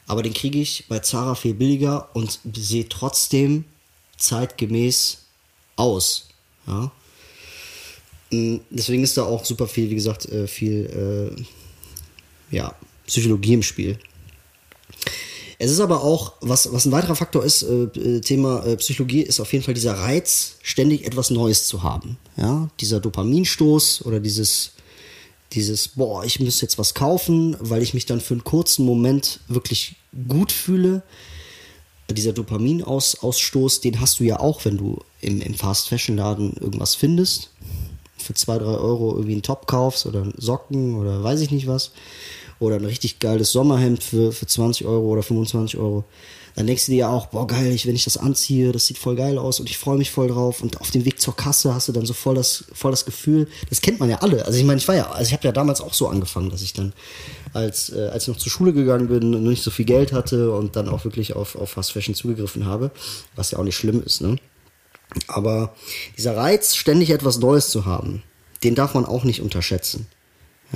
aber 0.07 0.23
den 0.23 0.33
kriege 0.33 0.59
ich 0.59 0.87
bei 0.89 1.01
Zara 1.01 1.35
viel 1.35 1.55
billiger 1.55 2.09
und 2.15 2.41
sehe 2.55 2.89
trotzdem 2.89 3.65
zeitgemäß 4.17 5.19
aus. 5.77 6.29
Ja? 6.67 6.91
Mm, 8.33 8.57
deswegen 8.71 9.05
ist 9.05 9.17
da 9.17 9.25
auch 9.25 9.45
super 9.45 9.69
viel, 9.69 9.91
wie 9.91 9.95
gesagt, 9.95 10.27
äh, 10.27 10.47
viel 10.49 11.37
äh, 12.51 12.57
ja, 12.57 12.75
Psychologie 13.07 13.55
im 13.55 13.63
Spiel. 13.63 13.99
Es 15.59 15.71
ist 15.71 15.81
aber 15.81 16.03
auch, 16.03 16.33
was, 16.41 16.73
was 16.73 16.87
ein 16.87 16.93
weiterer 16.93 17.15
Faktor 17.15 17.45
ist, 17.45 17.63
äh, 17.63 17.85
äh, 17.85 18.21
Thema 18.21 18.65
äh, 18.67 18.77
Psychologie, 18.79 19.23
ist 19.23 19.39
auf 19.39 19.53
jeden 19.53 19.65
Fall 19.65 19.75
dieser 19.75 19.95
Reiz, 19.95 20.57
ständig 20.63 21.07
etwas 21.07 21.31
Neues 21.31 21.69
zu 21.69 21.85
haben. 21.85 22.17
Ja, 22.37 22.69
dieser 22.81 22.99
Dopaminstoß 22.99 24.05
oder 24.07 24.19
dieses, 24.19 24.73
dieses, 25.53 25.89
boah, 25.89 26.25
ich 26.25 26.41
muss 26.41 26.61
jetzt 26.63 26.79
was 26.79 26.95
kaufen, 26.95 27.57
weil 27.61 27.83
ich 27.83 27.95
mich 27.95 28.07
dann 28.07 28.21
für 28.21 28.35
einen 28.35 28.45
kurzen 28.45 28.85
Moment 28.85 29.41
wirklich 29.47 29.97
gut 30.27 30.51
fühle. 30.51 31.03
Dieser 32.11 32.33
Dopaminausstoß, 32.33 33.81
den 33.81 34.01
hast 34.01 34.21
du 34.21 34.25
ja 34.25 34.41
auch, 34.41 34.65
wenn 34.65 34.77
du 34.77 34.99
im, 35.21 35.41
im 35.41 35.55
Fast-Fashion-Laden 35.55 36.55
irgendwas 36.55 36.95
findest 36.95 37.51
für 38.23 38.35
2, 38.35 38.59
3 38.59 38.65
Euro 38.65 39.13
irgendwie 39.13 39.33
einen 39.33 39.43
Top 39.43 39.67
kaufst 39.67 40.07
oder 40.07 40.27
Socken 40.37 40.97
oder 40.97 41.23
weiß 41.23 41.41
ich 41.41 41.51
nicht 41.51 41.67
was 41.67 41.93
oder 42.63 42.77
ein 42.77 42.85
richtig 42.85 43.19
geiles 43.19 43.51
Sommerhemd 43.53 44.03
für, 44.03 44.33
für 44.33 44.47
20 44.47 44.87
Euro 44.87 45.07
oder 45.09 45.23
25 45.23 45.79
Euro, 45.79 46.05
dann 46.55 46.67
denkst 46.67 46.87
du 46.87 46.93
dir 46.93 46.99
ja 46.99 47.09
auch, 47.09 47.27
boah 47.27 47.47
geil, 47.47 47.77
wenn 47.85 47.95
ich 47.95 48.05
das 48.05 48.17
anziehe, 48.17 48.73
das 48.73 48.87
sieht 48.87 48.99
voll 48.99 49.17
geil 49.17 49.39
aus 49.39 49.59
und 49.59 49.71
ich 49.71 49.79
freue 49.79 49.97
mich 49.97 50.11
voll 50.11 50.29
drauf 50.29 50.63
und 50.63 50.81
auf 50.81 50.91
dem 50.91 51.05
Weg 51.05 51.21
zur 51.21 51.35
Kasse 51.35 51.75
hast 51.75 51.89
du 51.89 51.93
dann 51.93 52.07
so 52.07 52.13
voll 52.13 52.35
das, 52.35 52.65
voll 52.73 52.91
das 52.91 53.05
Gefühl, 53.05 53.49
das 53.71 53.81
kennt 53.81 54.01
man 54.01 54.11
ja 54.11 54.19
alle. 54.19 54.45
Also 54.45 54.59
ich 54.59 54.65
meine, 54.65 54.79
ich 54.79 54.87
war 54.87 54.95
ja, 54.95 55.11
also 55.11 55.29
ich 55.29 55.33
habe 55.33 55.45
ja 55.45 55.53
damals 55.53 55.81
auch 55.81 55.95
so 55.95 56.09
angefangen, 56.09 56.51
dass 56.51 56.63
ich 56.63 56.73
dann 56.73 56.93
als, 57.53 57.91
äh, 57.91 58.09
als 58.13 58.25
ich 58.25 58.29
noch 58.29 58.37
zur 58.37 58.53
Schule 58.53 58.73
gegangen 58.73 59.09
bin 59.09 59.35
und 59.35 59.43
nicht 59.45 59.63
so 59.63 59.71
viel 59.71 59.87
Geld 59.87 60.13
hatte 60.13 60.53
und 60.53 60.77
dann 60.77 60.89
auch 60.89 61.05
wirklich 61.05 61.35
auf, 61.35 61.57
auf 61.57 61.71
Fast 61.71 61.93
Fashion 61.93 62.15
zugegriffen 62.15 62.67
habe, 62.67 62.91
was 63.35 63.51
ja 63.51 63.59
auch 63.59 63.65
nicht 63.65 63.77
schlimm 63.77 64.03
ist, 64.03 64.21
ne? 64.21 64.37
Aber 65.27 65.75
dieser 66.17 66.37
Reiz, 66.37 66.75
ständig 66.75 67.11
etwas 67.11 67.39
Neues 67.39 67.71
zu 67.71 67.85
haben, 67.85 68.23
den 68.65 68.75
darf 68.75 68.95
man 68.95 69.05
auch 69.05 69.25
nicht 69.25 69.43
unterschätzen. 69.43 70.07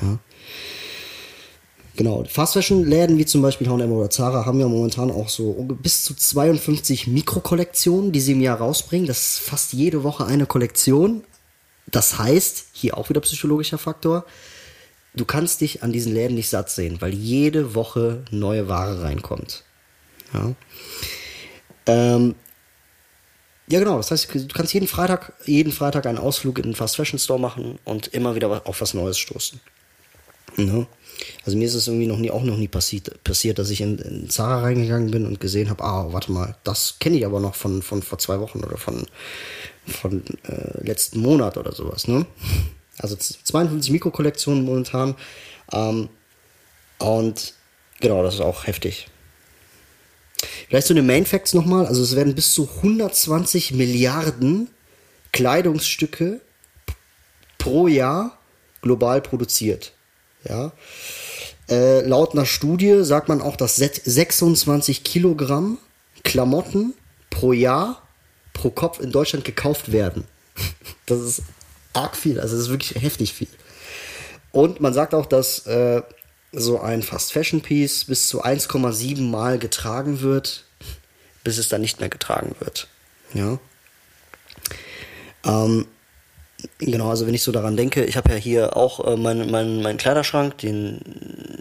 Ja. 0.01 0.19
Genau, 1.97 2.25
Fast 2.29 2.53
Fashion 2.53 2.85
Läden 2.85 3.17
wie 3.17 3.25
zum 3.25 3.41
Beispiel 3.41 3.69
H&M 3.69 3.91
oder 3.91 4.11
Zara 4.11 4.45
haben 4.45 4.61
ja 4.61 4.69
momentan 4.69 5.11
auch 5.11 5.31
so 5.31 5.53
bis 5.83 6.05
zu 6.05 6.15
52 6.15 7.07
Mikrokollektionen, 7.07 8.13
die 8.13 8.21
sie 8.21 8.33
im 8.33 8.43
Jahr 8.43 8.59
rausbringen. 8.59 9.07
Das 9.07 9.19
ist 9.19 9.39
fast 9.39 9.73
jede 9.73 10.03
Woche 10.03 10.27
eine 10.27 10.45
Kollektion. 10.45 11.25
Das 11.87 12.19
heißt, 12.19 12.67
hier 12.73 12.99
auch 12.99 13.09
wieder 13.09 13.23
psychologischer 13.23 13.79
Faktor, 13.79 14.27
du 15.15 15.25
kannst 15.25 15.63
dich 15.63 15.83
an 15.83 15.93
diesen 15.93 16.13
Läden 16.13 16.35
nicht 16.35 16.51
satt 16.51 16.69
sehen, 16.69 17.01
weil 17.01 17.15
jede 17.15 17.75
Woche 17.75 18.25
neue 18.31 18.69
Ware 18.69 19.03
reinkommt. 19.03 19.65
Ja. 20.35 20.53
Ähm, 21.87 22.35
ja, 23.69 23.81
genau. 23.81 23.97
Das 23.97 24.11
heißt, 24.11 24.33
du 24.33 24.49
kannst 24.49 24.75
jeden 24.75 24.87
Freitag, 24.87 25.33
jeden 25.45 25.73
Freitag 25.73 26.07
einen 26.07 26.19
Ausflug 26.19 26.59
in 26.59 26.65
den 26.65 26.75
Fast 26.75 26.97
Fashion 26.97 27.19
Store 27.19 27.41
machen 27.41 27.79
und 27.85 28.09
immer 28.09 28.35
wieder 28.35 28.67
auf 28.67 28.81
was 28.81 28.95
Neues 28.95 29.19
stoßen. 29.19 29.61
Ja. 30.57 30.87
Also 31.45 31.57
mir 31.57 31.65
ist 31.65 31.75
es 31.75 31.89
irgendwie 31.89 32.07
noch 32.07 32.19
nie, 32.19 32.31
auch 32.31 32.43
noch 32.43 32.57
nie 32.57 32.69
passiert, 32.69 33.23
passiert 33.25 33.59
dass 33.59 33.71
ich 33.71 33.81
in, 33.81 33.99
in 33.99 34.29
Zara 34.29 34.61
reingegangen 34.61 35.11
bin 35.11 35.27
und 35.27 35.41
gesehen 35.41 35.71
habe, 35.71 35.83
ah, 35.83 36.13
warte 36.13 36.31
mal, 36.31 36.57
das 36.63 36.97
kenne 36.99 37.17
ich 37.17 37.27
aber 37.27 37.41
noch 37.41 37.55
von, 37.55 37.83
von 37.83 38.03
vor 38.03 38.19
zwei 38.19 38.39
Wochen 38.39 38.63
oder 38.63 38.77
von, 38.77 39.07
von 39.87 40.23
äh, 40.45 40.85
letzten 40.87 41.21
Monat 41.21 41.57
oder 41.57 41.73
sowas. 41.73 42.07
Ne? 42.07 42.27
Also 42.99 43.17
52 43.17 43.91
Mikrokollektionen 43.91 44.65
momentan. 44.65 45.15
Ähm, 45.73 46.09
und 46.99 47.55
genau, 48.01 48.23
das 48.23 48.35
ist 48.35 48.41
auch 48.41 48.67
heftig. 48.67 49.09
Vielleicht 50.69 50.87
so 50.87 50.95
eine 50.95 51.03
Main 51.03 51.27
Facts 51.27 51.55
nochmal. 51.55 51.87
Also 51.87 52.03
es 52.03 52.17
werden 52.17 52.35
bis 52.35 52.53
zu 52.53 52.69
120 52.77 53.73
Milliarden 53.73 54.69
Kleidungsstücke 55.33 56.41
pro 57.59 57.89
Jahr 57.89 58.39
global 58.83 59.21
produziert. 59.21 59.93
Ja. 60.49 60.73
Äh, 61.69 62.03
laut 62.03 62.33
einer 62.33 62.47
Studie 62.47 63.03
sagt 63.03 63.29
man 63.29 63.41
auch, 63.43 63.57
dass 63.57 63.77
26 63.77 65.03
Kilogramm 65.05 65.79
Klamotten 66.23 66.95
pro 67.31 67.53
Jahr 67.53 68.03
pro 68.53 68.71
Kopf 68.71 69.01
in 69.01 69.13
Deutschland 69.13 69.45
gekauft 69.45 69.93
werden. 69.93 70.25
Das 71.09 71.21
ist 71.21 71.43
arg 71.93 72.17
viel, 72.17 72.41
also 72.41 72.57
das 72.57 72.65
ist 72.65 72.71
wirklich 72.71 73.01
heftig 73.01 73.33
viel. 73.33 73.47
Und 74.51 74.81
man 74.81 74.93
sagt 74.93 75.15
auch, 75.15 75.27
dass 75.27 75.67
äh, 75.69 76.03
so 76.53 76.81
ein 76.81 77.03
Fast 77.03 77.33
Fashion 77.33 77.61
Piece 77.61 78.05
bis 78.05 78.29
zu 78.29 78.45
1,7 78.45 79.23
Mal 79.23 79.59
getragen 79.59 80.21
wird, 80.21 80.65
bis 81.45 81.59
es 81.59 81.69
dann 81.69 81.81
nicht 81.81 82.01
mehr 82.01 82.09
getragen 82.09 82.55
wird. 82.61 82.89
Ja. 83.35 83.59
Ähm, 85.45 85.87
genau, 86.79 87.11
also 87.11 87.27
wenn 87.27 87.35
ich 87.35 87.43
so 87.43 87.53
daran 87.53 87.77
denke, 87.77 88.05
ich 88.05 88.17
habe 88.17 88.31
ja 88.31 88.37
hier 88.37 88.77
auch 88.77 89.07
äh, 89.07 89.17
meinen 89.17 89.51
mein, 89.51 89.83
mein 89.83 89.97
Kleiderschrank, 89.97 90.59
den, 90.59 91.01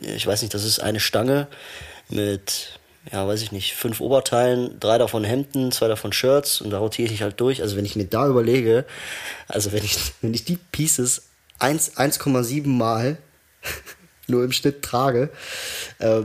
ich 0.01 0.25
weiß 0.25 0.41
nicht, 0.41 0.53
das 0.53 0.63
ist 0.63 0.79
eine 0.79 0.99
Stange 0.99 1.47
mit, 2.09 2.79
ja, 3.11 3.27
weiß 3.27 3.41
ich 3.41 3.51
nicht, 3.51 3.73
fünf 3.73 3.99
Oberteilen, 3.99 4.79
drei 4.79 4.97
davon 4.97 5.23
Hemden, 5.23 5.71
zwei 5.71 5.87
davon 5.87 6.13
Shirts 6.13 6.61
und 6.61 6.71
da 6.71 6.79
rotiere 6.79 7.13
ich 7.13 7.21
halt 7.21 7.39
durch. 7.39 7.61
Also 7.61 7.75
wenn 7.77 7.85
ich 7.85 7.95
mir 7.95 8.05
da 8.05 8.27
überlege, 8.27 8.85
also 9.47 9.71
wenn 9.71 9.83
ich, 9.83 9.97
wenn 10.21 10.33
ich 10.33 10.45
die 10.45 10.57
Pieces 10.71 11.23
1,7 11.59 12.67
Mal 12.67 13.17
nur 14.27 14.43
im 14.43 14.51
Schnitt 14.51 14.81
trage, 14.81 15.29
äh, 15.99 16.21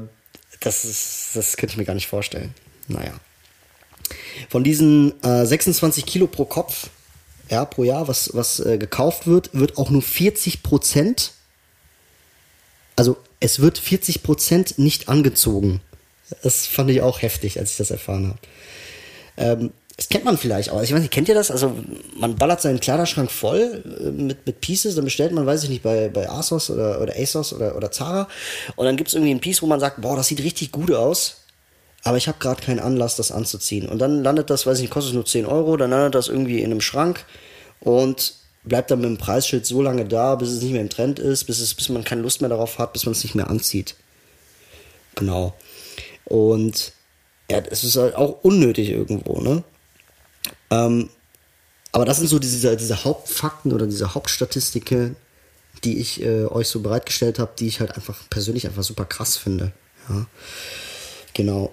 das, 0.60 0.84
ist, 0.84 1.30
das 1.34 1.56
könnte 1.56 1.72
ich 1.72 1.78
mir 1.78 1.84
gar 1.84 1.94
nicht 1.94 2.08
vorstellen. 2.08 2.54
Naja. 2.88 3.12
Von 4.48 4.64
diesen 4.64 5.22
äh, 5.22 5.46
26 5.46 6.06
Kilo 6.06 6.26
pro 6.26 6.44
Kopf, 6.44 6.88
ja, 7.48 7.64
pro 7.64 7.84
Jahr, 7.84 8.08
was, 8.08 8.30
was 8.34 8.60
äh, 8.60 8.78
gekauft 8.78 9.26
wird, 9.26 9.50
wird 9.52 9.76
auch 9.78 9.90
nur 9.90 10.02
40 10.02 10.62
Prozent, 10.62 11.32
also 12.96 13.16
es 13.40 13.60
wird 13.60 13.78
40 13.78 14.22
Prozent 14.22 14.78
nicht 14.78 15.08
angezogen. 15.08 15.80
Das 16.42 16.66
fand 16.66 16.90
ich 16.90 17.00
auch 17.00 17.22
heftig, 17.22 17.58
als 17.58 17.72
ich 17.72 17.76
das 17.78 17.90
erfahren 17.90 18.28
habe. 18.28 18.38
Ähm, 19.36 19.72
das 20.00 20.08
kennt 20.08 20.24
man 20.24 20.38
vielleicht 20.38 20.70
auch. 20.70 20.80
Ich 20.80 20.94
weiß 20.94 21.00
nicht, 21.00 21.12
kennt 21.12 21.28
ihr 21.28 21.34
das? 21.34 21.50
Also 21.50 21.76
man 22.16 22.34
ballert 22.34 22.62
seinen 22.62 22.80
Kleiderschrank 22.80 23.30
voll 23.30 23.84
äh, 24.00 24.10
mit, 24.10 24.46
mit 24.46 24.62
Pieces, 24.62 24.94
dann 24.94 25.04
bestellt 25.04 25.32
man, 25.32 25.44
weiß 25.44 25.62
ich 25.64 25.68
nicht, 25.68 25.82
bei, 25.82 26.08
bei 26.08 26.26
ASOS 26.26 26.70
oder, 26.70 27.02
oder 27.02 27.14
ASOS 27.14 27.52
oder, 27.52 27.76
oder 27.76 27.90
Zara 27.90 28.26
und 28.76 28.86
dann 28.86 28.96
gibt 28.96 29.08
es 29.08 29.14
irgendwie 29.14 29.34
ein 29.34 29.40
Piece, 29.40 29.60
wo 29.60 29.66
man 29.66 29.78
sagt, 29.78 30.00
boah, 30.00 30.16
das 30.16 30.28
sieht 30.28 30.42
richtig 30.42 30.72
gut 30.72 30.90
aus, 30.90 31.42
aber 32.02 32.16
ich 32.16 32.28
habe 32.28 32.38
gerade 32.38 32.62
keinen 32.62 32.78
Anlass, 32.78 33.16
das 33.16 33.30
anzuziehen. 33.30 33.90
Und 33.90 33.98
dann 33.98 34.24
landet 34.24 34.48
das, 34.48 34.64
weiß 34.64 34.78
ich 34.78 34.84
nicht, 34.84 34.90
kostet 34.90 35.12
nur 35.12 35.26
10 35.26 35.44
Euro, 35.44 35.76
dann 35.76 35.90
landet 35.90 36.14
das 36.14 36.28
irgendwie 36.28 36.60
in 36.60 36.70
einem 36.70 36.80
Schrank 36.80 37.26
und 37.80 38.36
bleibt 38.64 38.90
dann 38.90 39.02
mit 39.02 39.10
dem 39.10 39.18
Preisschild 39.18 39.66
so 39.66 39.82
lange 39.82 40.06
da, 40.06 40.34
bis 40.34 40.48
es 40.48 40.62
nicht 40.62 40.72
mehr 40.72 40.80
im 40.80 40.88
Trend 40.88 41.18
ist, 41.18 41.44
bis, 41.44 41.60
es, 41.60 41.74
bis 41.74 41.90
man 41.90 42.04
keine 42.04 42.22
Lust 42.22 42.40
mehr 42.40 42.48
darauf 42.48 42.78
hat, 42.78 42.94
bis 42.94 43.04
man 43.04 43.12
es 43.12 43.22
nicht 43.22 43.34
mehr 43.34 43.50
anzieht. 43.50 43.96
Genau. 45.14 45.52
Und 46.24 46.94
ja, 47.50 47.58
es 47.70 47.84
ist 47.84 47.96
halt 47.96 48.14
auch 48.14 48.38
unnötig 48.42 48.88
irgendwo, 48.88 49.42
ne? 49.42 49.62
Ähm, 50.70 51.10
aber 51.92 52.04
das 52.04 52.18
sind 52.18 52.28
so 52.28 52.38
diese, 52.38 52.76
diese 52.76 53.04
Hauptfakten 53.04 53.72
oder 53.72 53.86
diese 53.86 54.14
Hauptstatistiken, 54.14 55.16
die 55.84 55.98
ich 55.98 56.22
äh, 56.22 56.44
euch 56.46 56.68
so 56.68 56.80
bereitgestellt 56.80 57.38
habe, 57.38 57.52
die 57.58 57.66
ich 57.66 57.80
halt 57.80 57.94
einfach 57.96 58.18
persönlich 58.30 58.66
einfach 58.66 58.82
super 58.82 59.04
krass 59.04 59.36
finde. 59.36 59.72
Ja. 60.08 60.26
Genau. 61.34 61.72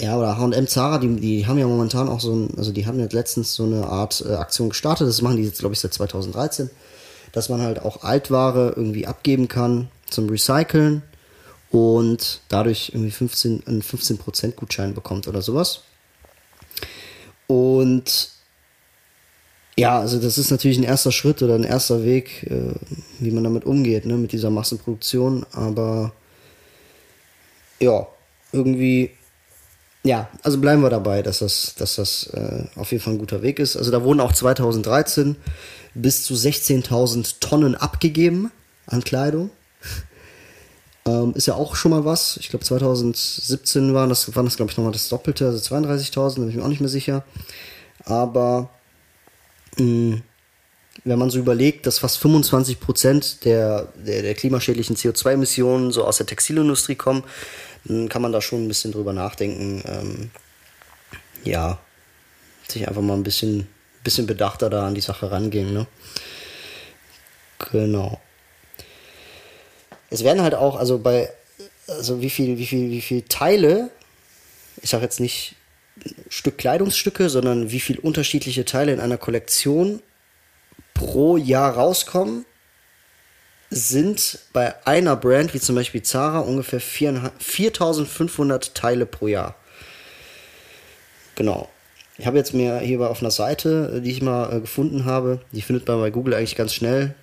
Ja, 0.00 0.16
oder 0.16 0.38
H&M 0.38 0.66
Zara, 0.66 0.98
die, 0.98 1.16
die 1.16 1.46
haben 1.46 1.58
ja 1.58 1.66
momentan 1.66 2.08
auch 2.08 2.20
so 2.20 2.34
ein, 2.34 2.54
also 2.56 2.72
die 2.72 2.86
haben 2.86 2.98
jetzt 2.98 3.12
letztens 3.12 3.54
so 3.54 3.64
eine 3.64 3.86
Art 3.86 4.24
äh, 4.26 4.34
Aktion 4.34 4.70
gestartet, 4.70 5.06
das 5.06 5.20
machen 5.20 5.36
die 5.36 5.44
jetzt, 5.44 5.58
glaube 5.58 5.74
ich, 5.74 5.80
seit 5.80 5.92
2013, 5.92 6.70
dass 7.32 7.50
man 7.50 7.60
halt 7.60 7.82
auch 7.82 8.02
Altware 8.02 8.72
irgendwie 8.74 9.06
abgeben 9.06 9.48
kann 9.48 9.88
zum 10.08 10.30
Recyceln 10.30 11.02
und 11.70 12.40
dadurch 12.48 12.92
irgendwie 12.94 13.10
15, 13.10 13.66
einen 13.66 13.82
15% 13.82 14.52
Gutschein 14.52 14.94
bekommt 14.94 15.28
oder 15.28 15.42
sowas. 15.42 15.82
Und 17.50 18.30
ja, 19.76 19.98
also 19.98 20.20
das 20.20 20.38
ist 20.38 20.52
natürlich 20.52 20.78
ein 20.78 20.84
erster 20.84 21.10
Schritt 21.10 21.42
oder 21.42 21.56
ein 21.56 21.64
erster 21.64 22.04
Weg, 22.04 22.44
äh, 22.44 22.74
wie 23.18 23.32
man 23.32 23.42
damit 23.42 23.64
umgeht, 23.64 24.06
ne, 24.06 24.14
mit 24.14 24.30
dieser 24.30 24.50
Massenproduktion. 24.50 25.44
Aber 25.50 26.12
ja, 27.80 28.06
irgendwie, 28.52 29.10
ja, 30.04 30.28
also 30.44 30.60
bleiben 30.60 30.80
wir 30.82 30.90
dabei, 30.90 31.22
dass 31.22 31.40
das, 31.40 31.74
dass 31.76 31.96
das 31.96 32.28
äh, 32.34 32.66
auf 32.76 32.92
jeden 32.92 33.02
Fall 33.02 33.14
ein 33.14 33.18
guter 33.18 33.42
Weg 33.42 33.58
ist. 33.58 33.76
Also 33.76 33.90
da 33.90 34.04
wurden 34.04 34.20
auch 34.20 34.32
2013 34.32 35.34
bis 35.94 36.22
zu 36.22 36.34
16.000 36.34 37.40
Tonnen 37.40 37.74
abgegeben 37.74 38.52
an 38.86 39.02
Kleidung. 39.02 39.50
Ähm, 41.10 41.32
ist 41.34 41.46
ja 41.46 41.54
auch 41.54 41.74
schon 41.74 41.90
mal 41.90 42.04
was. 42.04 42.36
Ich 42.36 42.50
glaube 42.50 42.64
2017 42.64 43.94
waren 43.94 44.08
das, 44.08 44.34
waren 44.36 44.44
das 44.44 44.56
glaube 44.56 44.70
ich 44.70 44.76
nochmal 44.76 44.92
das 44.92 45.08
Doppelte, 45.08 45.46
also 45.46 45.74
32.000, 45.74 46.34
da 46.34 46.40
bin 46.40 46.50
ich 46.50 46.56
mir 46.56 46.64
auch 46.64 46.68
nicht 46.68 46.80
mehr 46.80 46.88
sicher. 46.88 47.24
Aber 48.04 48.70
mh, 49.76 49.84
mm, 49.84 50.22
wenn 51.04 51.18
man 51.18 51.30
so 51.30 51.38
überlegt, 51.38 51.86
dass 51.86 51.98
fast 51.98 52.18
25 52.18 52.78
Prozent 52.78 53.44
der, 53.44 53.88
der, 53.94 54.22
der 54.22 54.34
klimaschädlichen 54.34 54.96
CO2-Emissionen 54.96 55.92
so 55.92 56.04
aus 56.04 56.18
der 56.18 56.26
Textilindustrie 56.26 56.96
kommen, 56.96 57.24
dann 57.84 58.08
kann 58.08 58.22
man 58.22 58.32
da 58.32 58.40
schon 58.42 58.64
ein 58.64 58.68
bisschen 58.68 58.92
drüber 58.92 59.12
nachdenken. 59.12 59.82
Ähm, 59.86 60.30
ja, 61.42 61.78
sich 62.68 62.86
einfach 62.86 63.00
mal 63.00 63.14
ein 63.14 63.22
bisschen, 63.22 63.66
bisschen 64.04 64.26
bedachter 64.26 64.68
da 64.68 64.86
an 64.86 64.94
die 64.94 65.00
Sache 65.00 65.30
rangehen. 65.30 65.72
Ne? 65.72 65.86
Genau 67.72 68.20
es 70.10 70.24
werden 70.24 70.42
halt 70.42 70.54
auch, 70.54 70.76
also 70.76 70.98
bei, 70.98 71.30
also 71.86 72.20
wie 72.20 72.30
viel, 72.30 72.58
wie 72.58 72.66
viel, 72.66 72.90
wie 72.90 73.00
viel 73.00 73.22
Teile, 73.22 73.90
ich 74.82 74.90
sage 74.90 75.04
jetzt 75.04 75.20
nicht 75.20 75.54
Stück 76.28 76.58
Kleidungsstücke, 76.58 77.28
sondern 77.28 77.70
wie 77.70 77.80
viel 77.80 77.98
unterschiedliche 77.98 78.64
Teile 78.64 78.92
in 78.92 79.00
einer 79.00 79.18
Kollektion 79.18 80.02
pro 80.94 81.36
Jahr 81.36 81.74
rauskommen, 81.74 82.44
sind 83.70 84.40
bei 84.52 84.86
einer 84.86 85.14
Brand, 85.16 85.54
wie 85.54 85.60
zum 85.60 85.76
Beispiel 85.76 86.02
Zara, 86.02 86.40
ungefähr 86.40 86.80
4500 86.80 88.74
Teile 88.74 89.06
pro 89.06 89.28
Jahr. 89.28 89.54
Genau. 91.36 91.68
Ich 92.18 92.26
habe 92.26 92.36
jetzt 92.36 92.52
mir 92.52 92.80
hier 92.80 93.00
auf 93.08 93.22
einer 93.22 93.30
Seite, 93.30 94.02
die 94.04 94.10
ich 94.10 94.20
mal 94.20 94.54
äh, 94.54 94.60
gefunden 94.60 95.06
habe, 95.06 95.40
die 95.52 95.62
findet 95.62 95.88
man 95.88 96.00
bei 96.00 96.10
Google 96.10 96.34
eigentlich 96.34 96.56
ganz 96.56 96.74
schnell, 96.74 97.14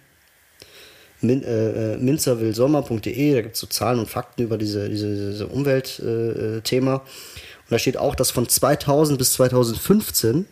min, 1.22 1.44
äh, 1.44 1.94
äh 1.94 1.98
minzerwillsommer.de, 1.98 3.34
da 3.34 3.42
gibt 3.42 3.56
es 3.56 3.62
so 3.62 3.68
Zahlen 3.68 4.00
und 4.00 4.10
Fakten 4.10 4.44
über 4.44 4.58
diese, 4.58 4.90
diese, 4.90 5.32
diese 5.32 5.48
Umweltthema. 5.48 6.96
Äh, 6.96 7.00
und 7.00 7.72
da 7.72 7.80
steht 7.80 7.98
auch, 7.98 8.16
dass 8.16 8.32
von 8.32 8.48
2000 8.48 9.18
bis 9.18 9.34
2015, 9.34 10.46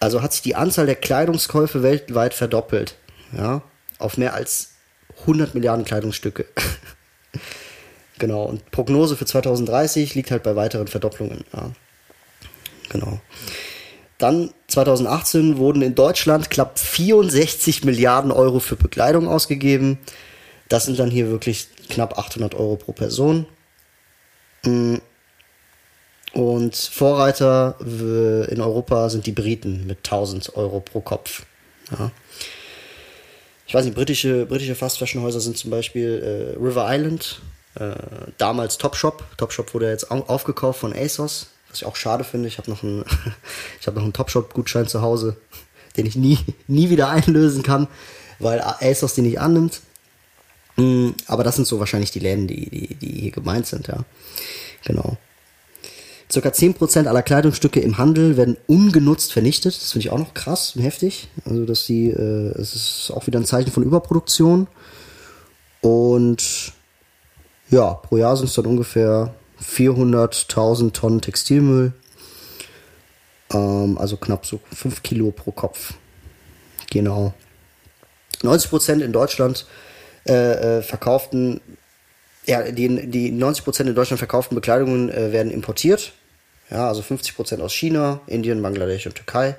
also 0.00 0.22
hat 0.22 0.32
sich 0.32 0.42
die 0.42 0.56
Anzahl 0.56 0.86
der 0.86 0.96
Kleidungskäufe 0.96 1.82
weltweit 1.82 2.34
verdoppelt. 2.34 2.96
Ja, 3.36 3.62
auf 3.98 4.16
mehr 4.16 4.34
als 4.34 4.70
100 5.20 5.54
Milliarden 5.54 5.84
Kleidungsstücke. 5.84 6.46
genau, 8.18 8.44
und 8.44 8.70
Prognose 8.70 9.16
für 9.16 9.26
2030 9.26 10.14
liegt 10.14 10.30
halt 10.30 10.42
bei 10.42 10.56
weiteren 10.56 10.88
Verdopplungen. 10.88 11.44
Ja. 11.52 11.70
Genau. 12.90 13.20
Dann 14.18 14.50
2018 14.68 15.58
wurden 15.58 15.82
in 15.82 15.94
Deutschland 15.94 16.50
knapp 16.50 16.78
64 16.78 17.84
Milliarden 17.84 18.30
Euro 18.30 18.60
für 18.60 18.76
Bekleidung 18.76 19.28
ausgegeben. 19.28 19.98
Das 20.68 20.86
sind 20.86 20.98
dann 20.98 21.10
hier 21.10 21.30
wirklich 21.30 21.68
knapp 21.88 22.18
800 22.18 22.54
Euro 22.54 22.76
pro 22.76 22.92
Person. 22.92 23.46
Mm. 24.64 24.96
Und 26.32 26.74
Vorreiter 26.74 27.76
in 27.80 28.60
Europa 28.60 29.08
sind 29.08 29.26
die 29.26 29.32
Briten 29.32 29.86
mit 29.86 29.98
1000 29.98 30.56
Euro 30.56 30.80
pro 30.80 31.00
Kopf. 31.00 31.44
Ja. 31.92 32.10
Ich 33.66 33.74
weiß 33.74 33.84
nicht, 33.84 33.94
britische, 33.94 34.44
britische 34.46 34.74
Fast 34.74 34.98
Fashion 34.98 35.22
Häuser 35.22 35.40
sind 35.40 35.56
zum 35.56 35.70
Beispiel 35.70 36.54
äh, 36.56 36.58
River 36.58 36.86
Island, 36.88 37.40
äh, 37.76 37.94
damals 38.36 38.78
Topshop. 38.78 39.24
Topshop 39.36 39.74
wurde 39.74 39.88
jetzt 39.88 40.10
aufgekauft 40.10 40.80
von 40.80 40.92
ASOS. 40.92 41.53
Was 41.74 41.82
ich 41.82 41.88
auch 41.88 41.96
schade 41.96 42.22
finde, 42.22 42.46
ich 42.46 42.58
habe 42.58 42.70
noch 42.70 42.84
einen, 42.84 42.98
noch 43.86 43.96
einen 43.96 44.12
Topshop-Gutschein 44.12 44.86
zu 44.86 45.02
Hause, 45.02 45.36
den 45.96 46.06
ich 46.06 46.14
nie, 46.14 46.38
nie 46.68 46.88
wieder 46.88 47.08
einlösen 47.08 47.64
kann, 47.64 47.88
weil 48.38 48.60
ASOS 48.60 49.14
den 49.14 49.24
nicht 49.24 49.40
annimmt. 49.40 49.80
Mm, 50.76 51.10
aber 51.26 51.42
das 51.42 51.56
sind 51.56 51.66
so 51.66 51.80
wahrscheinlich 51.80 52.12
die 52.12 52.20
Läden, 52.20 52.46
die, 52.46 52.70
die, 52.70 52.94
die 52.94 53.20
hier 53.22 53.32
gemeint 53.32 53.66
sind, 53.66 53.88
ja. 53.88 54.04
Genau. 54.84 55.16
Circa 56.30 56.50
10% 56.50 57.08
aller 57.08 57.24
Kleidungsstücke 57.24 57.80
im 57.80 57.98
Handel 57.98 58.36
werden 58.36 58.56
ungenutzt 58.68 59.32
vernichtet. 59.32 59.74
Das 59.74 59.90
finde 59.90 60.06
ich 60.06 60.12
auch 60.12 60.18
noch 60.18 60.32
krass 60.32 60.76
und 60.76 60.82
heftig. 60.82 61.26
Also, 61.44 61.64
dass 61.64 61.86
die, 61.86 62.10
äh, 62.10 62.56
ist 62.56 63.10
auch 63.12 63.26
wieder 63.26 63.40
ein 63.40 63.46
Zeichen 63.46 63.72
von 63.72 63.82
Überproduktion. 63.82 64.68
Und 65.80 66.72
ja, 67.68 67.94
pro 67.94 68.16
Jahr 68.16 68.36
sind 68.36 68.46
es 68.46 68.54
dann 68.54 68.66
ungefähr 68.66 69.34
400.000 69.66 70.92
Tonnen 70.92 71.20
Textilmüll. 71.20 71.92
Ähm, 73.52 73.98
also 73.98 74.16
knapp 74.16 74.46
so 74.46 74.60
5 74.72 75.02
Kilo 75.02 75.30
pro 75.30 75.52
Kopf. 75.52 75.94
Genau. 76.90 77.34
90 78.42 78.70
Prozent 78.70 79.02
in 79.02 79.12
Deutschland 79.12 79.66
äh, 80.28 80.78
äh, 80.78 80.82
verkauften, 80.82 81.60
ja, 82.46 82.62
die, 82.70 83.10
die 83.10 83.30
90 83.30 83.64
Prozent 83.64 83.88
in 83.88 83.94
Deutschland 83.94 84.18
verkauften 84.18 84.54
Bekleidungen 84.54 85.10
äh, 85.10 85.32
werden 85.32 85.52
importiert. 85.52 86.12
Ja, 86.70 86.88
also 86.88 87.02
50 87.02 87.36
Prozent 87.36 87.62
aus 87.62 87.74
China, 87.74 88.20
Indien, 88.26 88.62
Bangladesch 88.62 89.06
und 89.06 89.14
Türkei. 89.14 89.56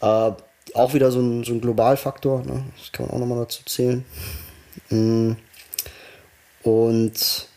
Äh, 0.00 0.32
auch 0.74 0.94
wieder 0.94 1.10
so 1.10 1.20
ein, 1.20 1.44
so 1.44 1.52
ein 1.52 1.60
Globalfaktor, 1.60 2.44
ne? 2.44 2.64
das 2.78 2.92
kann 2.92 3.06
man 3.06 3.14
auch 3.14 3.18
nochmal 3.20 3.38
dazu 3.38 3.64
zählen. 3.64 4.04
Mm. 4.90 5.32
Und 6.62 7.48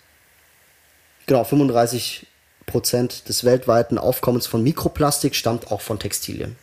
Genau, 1.30 1.44
35 1.44 2.26
Prozent 2.66 3.30
des 3.30 3.44
weltweiten 3.44 4.00
Aufkommens 4.00 4.48
von 4.48 4.64
Mikroplastik 4.64 5.36
stammt 5.36 5.72
auch 5.72 5.80
von 5.80 6.00
Textilien. 6.00 6.56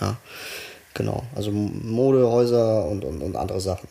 Ja, 0.00 0.16
genau. 0.94 1.24
Also 1.34 1.50
Modehäuser 1.50 2.86
und, 2.86 3.04
und, 3.04 3.20
und 3.20 3.36
andere 3.36 3.60
Sachen. 3.60 3.90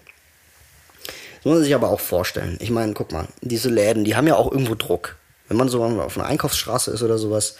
Das 1.05 1.45
muss 1.45 1.53
man 1.53 1.63
sich 1.63 1.75
aber 1.75 1.91
auch 1.91 1.99
vorstellen. 1.99 2.57
Ich 2.59 2.71
meine, 2.71 2.93
guck 2.93 3.11
mal, 3.11 3.27
diese 3.41 3.69
Läden, 3.69 4.03
die 4.03 4.15
haben 4.15 4.25
ja 4.25 4.35
auch 4.35 4.51
irgendwo 4.51 4.73
Druck. 4.73 5.15
Wenn 5.47 5.57
man 5.57 5.69
so 5.69 5.83
auf 5.83 6.17
einer 6.17 6.25
Einkaufsstraße 6.25 6.89
ist 6.89 7.03
oder 7.03 7.19
sowas, 7.19 7.57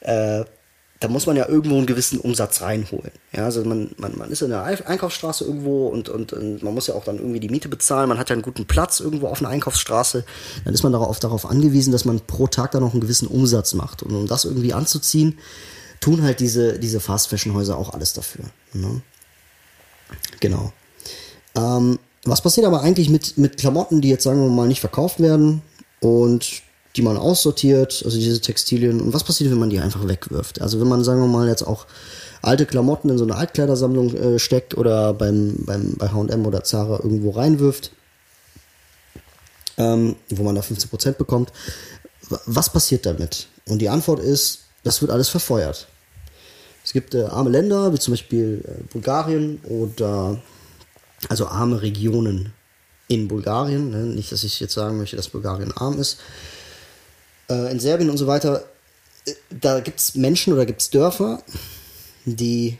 äh, 0.00 0.42
da 1.00 1.06
muss 1.06 1.26
man 1.26 1.36
ja 1.36 1.46
irgendwo 1.48 1.76
einen 1.76 1.86
gewissen 1.86 2.18
Umsatz 2.18 2.60
reinholen. 2.60 3.12
Ja, 3.32 3.44
also 3.44 3.64
man, 3.64 3.90
man, 3.98 4.18
man 4.18 4.30
ist 4.30 4.42
in 4.42 4.50
der 4.50 4.64
Einkaufsstraße 4.64 5.44
irgendwo 5.44 5.86
und, 5.86 6.08
und, 6.08 6.32
und 6.32 6.62
man 6.62 6.74
muss 6.74 6.88
ja 6.88 6.94
auch 6.94 7.04
dann 7.04 7.18
irgendwie 7.18 7.38
die 7.38 7.48
Miete 7.48 7.68
bezahlen. 7.68 8.08
Man 8.08 8.18
hat 8.18 8.30
ja 8.30 8.34
einen 8.34 8.42
guten 8.42 8.66
Platz 8.66 8.98
irgendwo 8.98 9.28
auf 9.28 9.40
einer 9.40 9.50
Einkaufsstraße. 9.50 10.24
Dann 10.64 10.74
ist 10.74 10.82
man 10.82 10.92
darauf, 10.92 11.20
darauf 11.20 11.46
angewiesen, 11.48 11.92
dass 11.92 12.04
man 12.04 12.20
pro 12.20 12.48
Tag 12.48 12.72
dann 12.72 12.82
noch 12.82 12.92
einen 12.92 13.00
gewissen 13.00 13.28
Umsatz 13.28 13.74
macht. 13.74 14.02
Und 14.02 14.14
um 14.14 14.26
das 14.26 14.44
irgendwie 14.44 14.72
anzuziehen, 14.72 15.38
tun 16.00 16.22
halt 16.22 16.40
diese, 16.40 16.80
diese 16.80 16.98
Fast-Fashion-Häuser 16.98 17.78
auch 17.78 17.94
alles 17.94 18.12
dafür. 18.12 18.46
Ne? 18.72 19.00
Genau. 20.40 20.72
Ähm, 21.54 22.00
was 22.24 22.42
passiert 22.42 22.66
aber 22.66 22.82
eigentlich 22.82 23.08
mit, 23.08 23.38
mit 23.38 23.56
Klamotten, 23.56 24.00
die 24.00 24.08
jetzt 24.08 24.24
sagen 24.24 24.40
wir 24.40 24.48
mal 24.48 24.66
nicht 24.66 24.80
verkauft 24.80 25.20
werden 25.20 25.62
und 26.00 26.62
die 26.96 27.02
man 27.02 27.16
aussortiert, 27.16 28.02
also 28.04 28.16
diese 28.18 28.40
Textilien. 28.40 29.00
Und 29.00 29.12
was 29.12 29.24
passiert, 29.24 29.50
wenn 29.50 29.58
man 29.58 29.70
die 29.70 29.80
einfach 29.80 30.06
wegwirft? 30.06 30.60
Also 30.60 30.80
wenn 30.80 30.88
man, 30.88 31.04
sagen 31.04 31.20
wir 31.20 31.28
mal, 31.28 31.48
jetzt 31.48 31.62
auch 31.62 31.86
alte 32.42 32.66
Klamotten 32.66 33.10
in 33.10 33.18
so 33.18 33.24
eine 33.24 33.36
Altkleidersammlung 33.36 34.14
äh, 34.14 34.38
steckt 34.38 34.76
oder 34.76 35.12
beim, 35.14 35.56
beim, 35.64 35.94
bei 35.96 36.08
H&M 36.08 36.46
oder 36.46 36.64
Zara 36.64 37.00
irgendwo 37.02 37.30
reinwirft, 37.30 37.92
ähm, 39.76 40.16
wo 40.30 40.42
man 40.42 40.54
da 40.54 40.60
15% 40.60 41.12
bekommt. 41.12 41.52
Was 42.46 42.70
passiert 42.70 43.06
damit? 43.06 43.48
Und 43.66 43.78
die 43.80 43.88
Antwort 43.88 44.20
ist, 44.20 44.60
das 44.84 45.00
wird 45.00 45.10
alles 45.10 45.28
verfeuert. 45.28 45.88
Es 46.84 46.92
gibt 46.92 47.14
äh, 47.14 47.24
arme 47.24 47.50
Länder, 47.50 47.92
wie 47.92 47.98
zum 47.98 48.12
Beispiel 48.12 48.64
äh, 48.64 48.82
Bulgarien 48.92 49.60
oder 49.64 50.40
also 51.28 51.46
arme 51.46 51.82
Regionen 51.82 52.52
in 53.08 53.28
Bulgarien. 53.28 53.90
Ne? 53.90 54.04
Nicht, 54.04 54.32
dass 54.32 54.44
ich 54.44 54.60
jetzt 54.60 54.74
sagen 54.74 54.98
möchte, 54.98 55.16
dass 55.16 55.28
Bulgarien 55.28 55.72
arm 55.72 55.98
ist. 55.98 56.18
Äh, 57.48 57.70
in 57.70 57.80
Serbien 57.80 58.10
und 58.10 58.18
so 58.18 58.26
weiter, 58.26 58.64
äh, 59.26 59.34
da 59.50 59.80
gibt 59.80 60.00
es 60.00 60.14
Menschen 60.14 60.52
oder 60.52 60.66
gibt 60.66 60.82
es 60.82 60.90
Dörfer, 60.90 61.42
die 62.24 62.78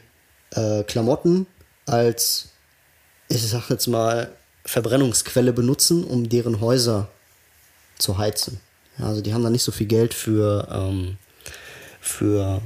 äh, 0.51 0.83
Klamotten 0.83 1.47
als, 1.85 2.49
ich 3.27 3.47
sag 3.47 3.69
jetzt 3.69 3.87
mal, 3.87 4.31
Verbrennungsquelle 4.65 5.53
benutzen, 5.53 6.03
um 6.03 6.29
deren 6.29 6.61
Häuser 6.61 7.09
zu 7.97 8.17
heizen. 8.17 8.59
Also 8.99 9.21
die 9.21 9.33
haben 9.33 9.43
da 9.43 9.49
nicht 9.49 9.63
so 9.63 9.71
viel 9.71 9.87
Geld 9.87 10.13
für, 10.13 10.67
ähm, 10.71 11.17
für 12.01 12.61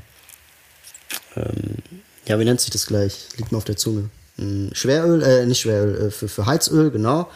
ähm, 1.35 1.77
ja, 2.25 2.39
wie 2.39 2.45
nennt 2.45 2.61
sich 2.61 2.71
das 2.71 2.85
gleich? 2.85 3.27
Liegt 3.37 3.51
mir 3.51 3.57
auf 3.57 3.65
der 3.65 3.77
Zunge. 3.77 4.09
Hm, 4.37 4.71
Schweröl, 4.73 5.21
äh, 5.21 5.45
nicht 5.45 5.61
Schweröl, 5.61 6.07
äh, 6.07 6.11
für, 6.11 6.27
für 6.27 6.45
Heizöl, 6.45 6.91
genau. 6.91 7.29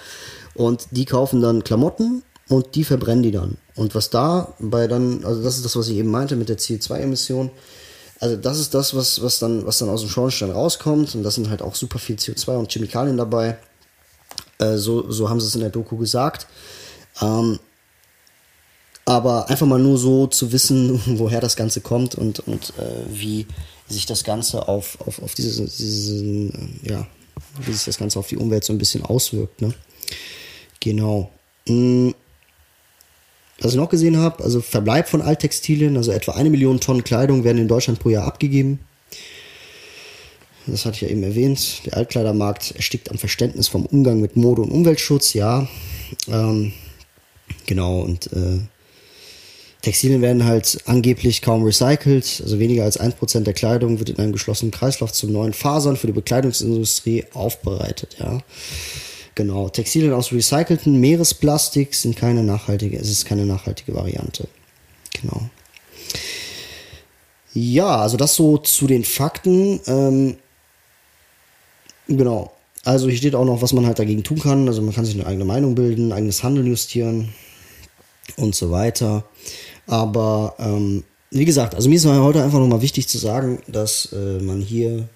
Und 0.53 0.87
die 0.91 1.05
kaufen 1.05 1.41
dann 1.41 1.63
Klamotten 1.63 2.23
und 2.49 2.75
die 2.75 2.83
verbrennen 2.83 3.23
die 3.23 3.31
dann. 3.31 3.57
Und 3.75 3.93
was 3.93 4.09
da 4.09 4.53
bei 4.59 4.87
dann, 4.87 5.23
also 5.25 5.43
das 5.43 5.57
ist 5.57 5.65
das, 5.65 5.75
was 5.75 5.89
ich 5.89 5.97
eben 5.97 6.09
meinte 6.09 6.35
mit 6.35 6.49
der 6.49 6.57
CO2-Emission. 6.57 7.51
Also 8.19 8.35
das 8.35 8.59
ist 8.59 8.73
das, 8.73 8.95
was, 8.95 9.21
was, 9.21 9.39
dann, 9.39 9.65
was 9.65 9.77
dann 9.79 9.89
aus 9.89 10.01
dem 10.01 10.09
Schornstein 10.09 10.51
rauskommt. 10.51 11.13
Und 11.15 11.23
das 11.23 11.35
sind 11.35 11.49
halt 11.49 11.61
auch 11.61 11.75
super 11.75 11.99
viel 11.99 12.15
CO2 12.15 12.57
und 12.57 12.71
Chemikalien 12.71 13.17
dabei. 13.17 13.57
Äh, 14.59 14.77
so, 14.77 15.11
so 15.11 15.29
haben 15.29 15.39
sie 15.39 15.47
es 15.47 15.55
in 15.55 15.61
der 15.61 15.69
Doku 15.69 15.97
gesagt. 15.97 16.47
Ähm, 17.21 17.59
aber 19.05 19.49
einfach 19.49 19.67
mal 19.67 19.79
nur 19.79 19.97
so 19.97 20.27
zu 20.27 20.51
wissen, 20.51 21.01
woher 21.19 21.41
das 21.41 21.55
Ganze 21.55 21.81
kommt 21.81 22.15
und, 22.15 22.39
und 22.39 22.73
äh, 22.77 23.05
wie 23.09 23.45
sich 23.87 24.05
das 24.05 24.23
Ganze 24.23 24.67
auf, 24.67 24.97
auf, 25.05 25.21
auf 25.21 25.33
diese, 25.35 25.65
diesen, 25.65 26.81
äh, 26.83 26.91
ja, 26.91 27.07
wie 27.59 27.73
sich 27.73 27.85
das 27.85 27.97
Ganze 27.97 28.19
auf 28.19 28.27
die 28.27 28.37
Umwelt 28.37 28.63
so 28.63 28.73
ein 28.73 28.77
bisschen 28.77 29.03
auswirkt. 29.03 29.61
Ne? 29.61 29.73
Genau. 30.79 31.29
Hm. 31.67 32.15
Was 33.59 33.71
ich 33.71 33.77
noch 33.77 33.89
gesehen 33.89 34.17
habe, 34.17 34.43
also 34.43 34.61
Verbleib 34.61 35.09
von 35.09 35.21
Alttextilien, 35.21 35.97
also 35.97 36.11
etwa 36.11 36.33
eine 36.33 36.49
Million 36.49 36.79
Tonnen 36.79 37.03
Kleidung 37.03 37.43
werden 37.43 37.57
in 37.57 37.67
Deutschland 37.67 37.99
pro 37.99 38.09
Jahr 38.09 38.27
abgegeben. 38.27 38.79
Das 40.67 40.85
hatte 40.85 40.95
ich 40.95 41.01
ja 41.01 41.07
eben 41.07 41.23
erwähnt. 41.23 41.85
Der 41.85 41.97
Altkleidermarkt 41.97 42.71
erstickt 42.75 43.09
am 43.09 43.17
Verständnis 43.17 43.67
vom 43.67 43.85
Umgang 43.85 44.19
mit 44.19 44.35
Mode 44.35 44.61
und 44.61 44.69
Umweltschutz, 44.69 45.33
ja. 45.33 45.67
Ähm, 46.27 46.73
genau, 47.65 48.01
und 48.01 48.27
äh, 48.33 48.59
Textilien 49.81 50.21
werden 50.21 50.43
halt 50.43 50.79
angeblich 50.85 51.41
kaum 51.41 51.63
recycelt, 51.63 52.41
also 52.43 52.59
weniger 52.59 52.83
als 52.83 52.99
1% 52.99 53.41
der 53.41 53.53
Kleidung 53.53 53.99
wird 53.99 54.09
in 54.09 54.17
einem 54.17 54.33
geschlossenen 54.33 54.71
Kreislauf 54.71 55.13
zu 55.13 55.27
neuen 55.27 55.53
Fasern 55.53 55.95
für 55.95 56.07
die 56.07 56.13
Bekleidungsindustrie 56.13 57.25
aufbereitet, 57.33 58.17
ja. 58.19 58.41
Genau, 59.37 59.69
Textilien 59.69 60.13
aus 60.13 60.31
recycelten 60.31 60.99
Meeresplastik 60.99 61.93
sind 61.93 62.15
keine 62.15 62.41
nachhaltige, 62.41 62.97
es 62.97 63.11
ist 63.11 63.25
keine 63.27 63.45
nachhaltige 63.45 63.93
Variante. 63.93 64.47
Genau. 65.21 65.51
Ja, 67.53 67.97
also 67.97 68.17
das 68.17 68.33
so 68.33 68.57
zu 68.57 68.87
den 68.87 69.03
Fakten. 69.03 69.79
Ähm, 69.85 70.37
genau. 72.07 72.51
Also 72.83 73.09
hier 73.09 73.17
steht 73.19 73.35
auch 73.35 73.45
noch, 73.45 73.61
was 73.61 73.73
man 73.73 73.85
halt 73.85 73.99
dagegen 73.99 74.23
tun 74.23 74.39
kann. 74.39 74.67
Also 74.67 74.81
man 74.81 74.95
kann 74.95 75.05
sich 75.05 75.13
eine 75.13 75.27
eigene 75.27 75.45
Meinung 75.45 75.75
bilden, 75.75 76.13
eigenes 76.13 76.41
Handeln 76.41 76.65
justieren 76.65 77.29
und 78.37 78.55
so 78.55 78.71
weiter. 78.71 79.23
Aber 79.85 80.55
ähm, 80.57 81.03
wie 81.29 81.45
gesagt, 81.45 81.75
also 81.75 81.89
mir 81.89 81.97
ist 81.97 82.07
heute 82.07 82.43
einfach 82.43 82.57
nochmal 82.57 82.81
wichtig 82.81 83.07
zu 83.07 83.19
sagen, 83.19 83.59
dass 83.67 84.11
äh, 84.13 84.39
man 84.39 84.61
hier, 84.61 85.07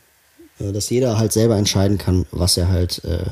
äh, 0.59 0.71
dass 0.71 0.91
jeder 0.91 1.17
halt 1.17 1.33
selber 1.33 1.57
entscheiden 1.57 1.97
kann, 1.97 2.27
was 2.29 2.55
er 2.55 2.67
halt, 2.67 3.03
äh, 3.03 3.25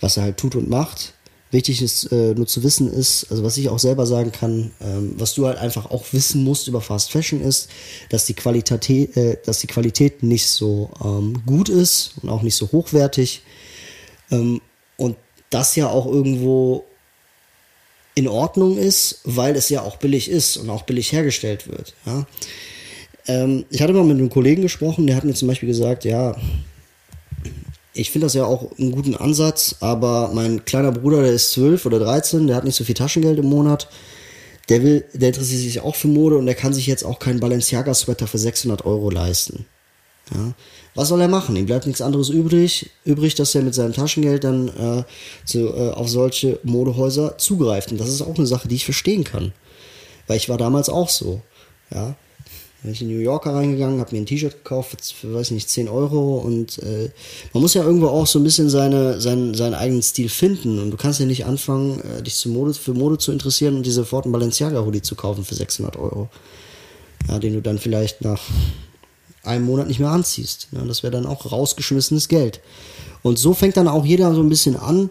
was 0.00 0.16
er 0.16 0.24
halt 0.24 0.36
tut 0.36 0.54
und 0.54 0.68
macht. 0.68 1.14
Wichtig 1.52 1.82
ist 1.82 2.12
äh, 2.12 2.32
nur 2.34 2.46
zu 2.46 2.62
wissen 2.62 2.92
ist, 2.92 3.26
also 3.30 3.42
was 3.42 3.56
ich 3.56 3.68
auch 3.68 3.80
selber 3.80 4.06
sagen 4.06 4.30
kann, 4.30 4.70
ähm, 4.80 5.14
was 5.16 5.34
du 5.34 5.46
halt 5.46 5.58
einfach 5.58 5.90
auch 5.90 6.04
wissen 6.12 6.44
musst 6.44 6.68
über 6.68 6.80
Fast 6.80 7.10
Fashion 7.10 7.40
ist, 7.40 7.68
dass 8.08 8.24
die 8.24 8.34
Qualität, 8.34 9.16
äh, 9.16 9.36
dass 9.44 9.58
die 9.58 9.66
Qualität 9.66 10.22
nicht 10.22 10.46
so 10.46 10.90
ähm, 11.04 11.42
gut 11.46 11.68
ist 11.68 12.14
und 12.22 12.28
auch 12.28 12.42
nicht 12.42 12.54
so 12.54 12.70
hochwertig 12.70 13.42
ähm, 14.30 14.60
und 14.96 15.16
das 15.50 15.74
ja 15.74 15.88
auch 15.88 16.06
irgendwo 16.06 16.84
in 18.14 18.28
Ordnung 18.28 18.76
ist, 18.78 19.20
weil 19.24 19.56
es 19.56 19.68
ja 19.70 19.82
auch 19.82 19.96
billig 19.96 20.30
ist 20.30 20.56
und 20.56 20.70
auch 20.70 20.82
billig 20.82 21.10
hergestellt 21.10 21.68
wird. 21.68 21.94
Ja. 22.06 22.26
Ähm, 23.26 23.64
ich 23.70 23.82
hatte 23.82 23.92
mal 23.92 24.04
mit 24.04 24.18
einem 24.18 24.30
Kollegen 24.30 24.62
gesprochen, 24.62 25.06
der 25.06 25.16
hat 25.16 25.24
mir 25.24 25.34
zum 25.34 25.48
Beispiel 25.48 25.68
gesagt, 25.68 26.04
ja, 26.04 26.36
ich 27.92 28.10
finde 28.10 28.26
das 28.26 28.34
ja 28.34 28.44
auch 28.44 28.70
einen 28.78 28.92
guten 28.92 29.16
Ansatz, 29.16 29.76
aber 29.80 30.30
mein 30.32 30.64
kleiner 30.64 30.92
Bruder, 30.92 31.22
der 31.22 31.32
ist 31.32 31.52
12 31.52 31.86
oder 31.86 31.98
13, 31.98 32.46
der 32.46 32.56
hat 32.56 32.64
nicht 32.64 32.76
so 32.76 32.84
viel 32.84 32.94
Taschengeld 32.94 33.38
im 33.38 33.46
Monat. 33.46 33.88
Der 34.68 34.82
will, 34.82 35.04
der 35.12 35.28
interessiert 35.28 35.60
sich 35.60 35.80
auch 35.80 35.96
für 35.96 36.06
Mode 36.06 36.36
und 36.36 36.46
der 36.46 36.54
kann 36.54 36.72
sich 36.72 36.86
jetzt 36.86 37.04
auch 37.04 37.18
keinen 37.18 37.40
Balenciaga-Sweater 37.40 38.28
für 38.28 38.38
600 38.38 38.84
Euro 38.86 39.10
leisten. 39.10 39.66
Ja. 40.32 40.54
Was 40.94 41.08
soll 41.08 41.20
er 41.20 41.28
machen? 41.28 41.56
Ihm 41.56 41.66
bleibt 41.66 41.86
nichts 41.86 42.00
anderes 42.02 42.30
übrig, 42.30 42.90
übrig, 43.04 43.34
dass 43.34 43.54
er 43.54 43.62
mit 43.62 43.74
seinem 43.74 43.92
Taschengeld 43.92 44.44
dann 44.44 44.68
äh, 44.68 45.04
zu, 45.44 45.68
äh, 45.68 45.90
auf 45.90 46.08
solche 46.08 46.60
Modehäuser 46.62 47.38
zugreift. 47.38 47.90
Und 47.90 47.98
das 48.00 48.08
ist 48.08 48.22
auch 48.22 48.36
eine 48.36 48.46
Sache, 48.46 48.68
die 48.68 48.76
ich 48.76 48.84
verstehen 48.84 49.24
kann. 49.24 49.52
Weil 50.26 50.36
ich 50.36 50.48
war 50.48 50.58
damals 50.58 50.88
auch 50.88 51.08
so. 51.08 51.42
Ja. 51.92 52.14
Bin 52.82 52.92
ich 52.92 53.02
in 53.02 53.08
New 53.08 53.20
Yorker 53.20 53.54
reingegangen, 53.54 54.00
habe 54.00 54.12
mir 54.12 54.22
ein 54.22 54.26
T-Shirt 54.26 54.64
gekauft 54.64 55.12
für, 55.12 55.34
weiß 55.34 55.50
nicht, 55.50 55.68
10 55.68 55.88
Euro 55.88 56.38
und 56.38 56.78
äh, 56.78 57.10
man 57.52 57.62
muss 57.62 57.74
ja 57.74 57.82
irgendwo 57.82 58.06
auch 58.06 58.26
so 58.26 58.38
ein 58.38 58.44
bisschen 58.44 58.70
seine, 58.70 59.20
seinen, 59.20 59.54
seinen 59.54 59.74
eigenen 59.74 60.02
Stil 60.02 60.30
finden 60.30 60.78
und 60.78 60.90
du 60.90 60.96
kannst 60.96 61.20
ja 61.20 61.26
nicht 61.26 61.44
anfangen, 61.44 62.00
äh, 62.00 62.22
dich 62.22 62.36
zu 62.36 62.48
Mode, 62.48 62.72
für 62.72 62.94
Mode 62.94 63.18
zu 63.18 63.32
interessieren 63.32 63.76
und 63.76 63.84
dir 63.84 63.92
sofort 63.92 64.24
einen 64.24 64.32
Balenciaga-Hoodie 64.32 65.02
zu 65.02 65.14
kaufen 65.14 65.44
für 65.44 65.54
600 65.54 65.96
Euro. 65.96 66.30
Ja, 67.28 67.38
den 67.38 67.52
du 67.52 67.60
dann 67.60 67.78
vielleicht 67.78 68.22
nach 68.22 68.40
einem 69.42 69.66
Monat 69.66 69.88
nicht 69.88 70.00
mehr 70.00 70.10
anziehst. 70.10 70.68
Ja, 70.72 70.82
das 70.84 71.02
wäre 71.02 71.10
dann 71.10 71.26
auch 71.26 71.52
rausgeschmissenes 71.52 72.28
Geld. 72.28 72.60
Und 73.22 73.38
so 73.38 73.52
fängt 73.52 73.76
dann 73.76 73.88
auch 73.88 74.06
jeder 74.06 74.34
so 74.34 74.40
ein 74.40 74.48
bisschen 74.48 74.76
an, 74.76 75.10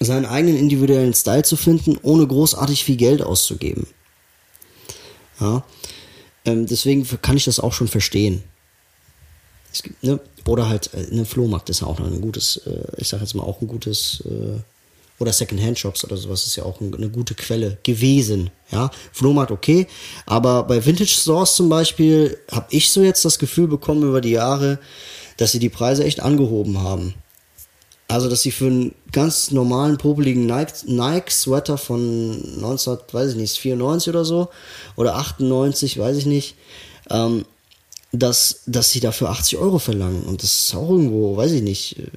seinen 0.00 0.26
eigenen 0.26 0.56
individuellen 0.56 1.14
Style 1.14 1.44
zu 1.44 1.56
finden, 1.56 1.98
ohne 2.02 2.26
großartig 2.26 2.84
viel 2.84 2.96
Geld 2.96 3.22
auszugeben. 3.22 3.86
Ja, 5.40 5.64
ähm, 6.44 6.66
deswegen 6.66 7.06
kann 7.22 7.36
ich 7.36 7.44
das 7.44 7.60
auch 7.60 7.72
schon 7.72 7.88
verstehen. 7.88 8.42
Gibt, 9.82 10.02
ne, 10.02 10.20
oder 10.46 10.68
halt 10.68 10.90
äh, 10.94 11.06
ein 11.10 11.24
Flohmarkt 11.24 11.70
ist 11.70 11.80
ja 11.80 11.86
auch 11.86 11.98
ein 12.00 12.20
gutes, 12.20 12.58
äh, 12.66 12.84
ich 12.98 13.08
sag 13.08 13.20
jetzt 13.20 13.34
mal 13.34 13.44
auch 13.44 13.60
ein 13.60 13.68
gutes 13.68 14.22
äh, 14.26 14.60
oder 15.18 15.32
Second-Hand-Shops 15.32 16.04
oder 16.04 16.16
sowas 16.16 16.46
ist 16.46 16.56
ja 16.56 16.64
auch 16.64 16.80
eine 16.80 17.08
gute 17.08 17.34
Quelle 17.34 17.78
gewesen. 17.84 18.50
Ja, 18.70 18.90
Flohmarkt 19.12 19.52
okay, 19.52 19.86
aber 20.26 20.64
bei 20.64 20.84
Vintage-Stores 20.84 21.54
zum 21.56 21.68
Beispiel 21.68 22.38
habe 22.50 22.66
ich 22.70 22.90
so 22.90 23.02
jetzt 23.02 23.24
das 23.24 23.38
Gefühl 23.38 23.68
bekommen 23.68 24.02
über 24.02 24.20
die 24.20 24.30
Jahre, 24.30 24.78
dass 25.36 25.52
sie 25.52 25.58
die 25.58 25.68
Preise 25.68 26.04
echt 26.04 26.20
angehoben 26.20 26.78
haben. 26.78 27.14
Also, 28.12 28.28
dass 28.28 28.42
sie 28.42 28.50
für 28.50 28.66
einen 28.66 28.94
ganz 29.10 29.52
normalen, 29.52 29.96
popeligen 29.96 30.44
Nike-Sweater 30.44 31.78
von 31.78 32.60
19, 32.60 32.98
weiß 33.10 33.30
ich 33.30 33.36
nicht, 33.36 33.56
94 33.56 34.10
oder 34.10 34.26
so, 34.26 34.50
oder 34.96 35.16
98, 35.16 35.98
weiß 35.98 36.18
ich 36.18 36.26
nicht, 36.26 36.56
ähm, 37.08 37.46
dass, 38.12 38.64
dass 38.66 38.90
sie 38.90 39.00
dafür 39.00 39.30
80 39.30 39.56
Euro 39.56 39.78
verlangen. 39.78 40.24
Und 40.24 40.42
das 40.42 40.52
ist 40.52 40.74
auch 40.74 40.90
irgendwo, 40.90 41.38
weiß 41.38 41.52
ich 41.52 41.62
nicht, 41.62 42.00
äh, 42.00 42.10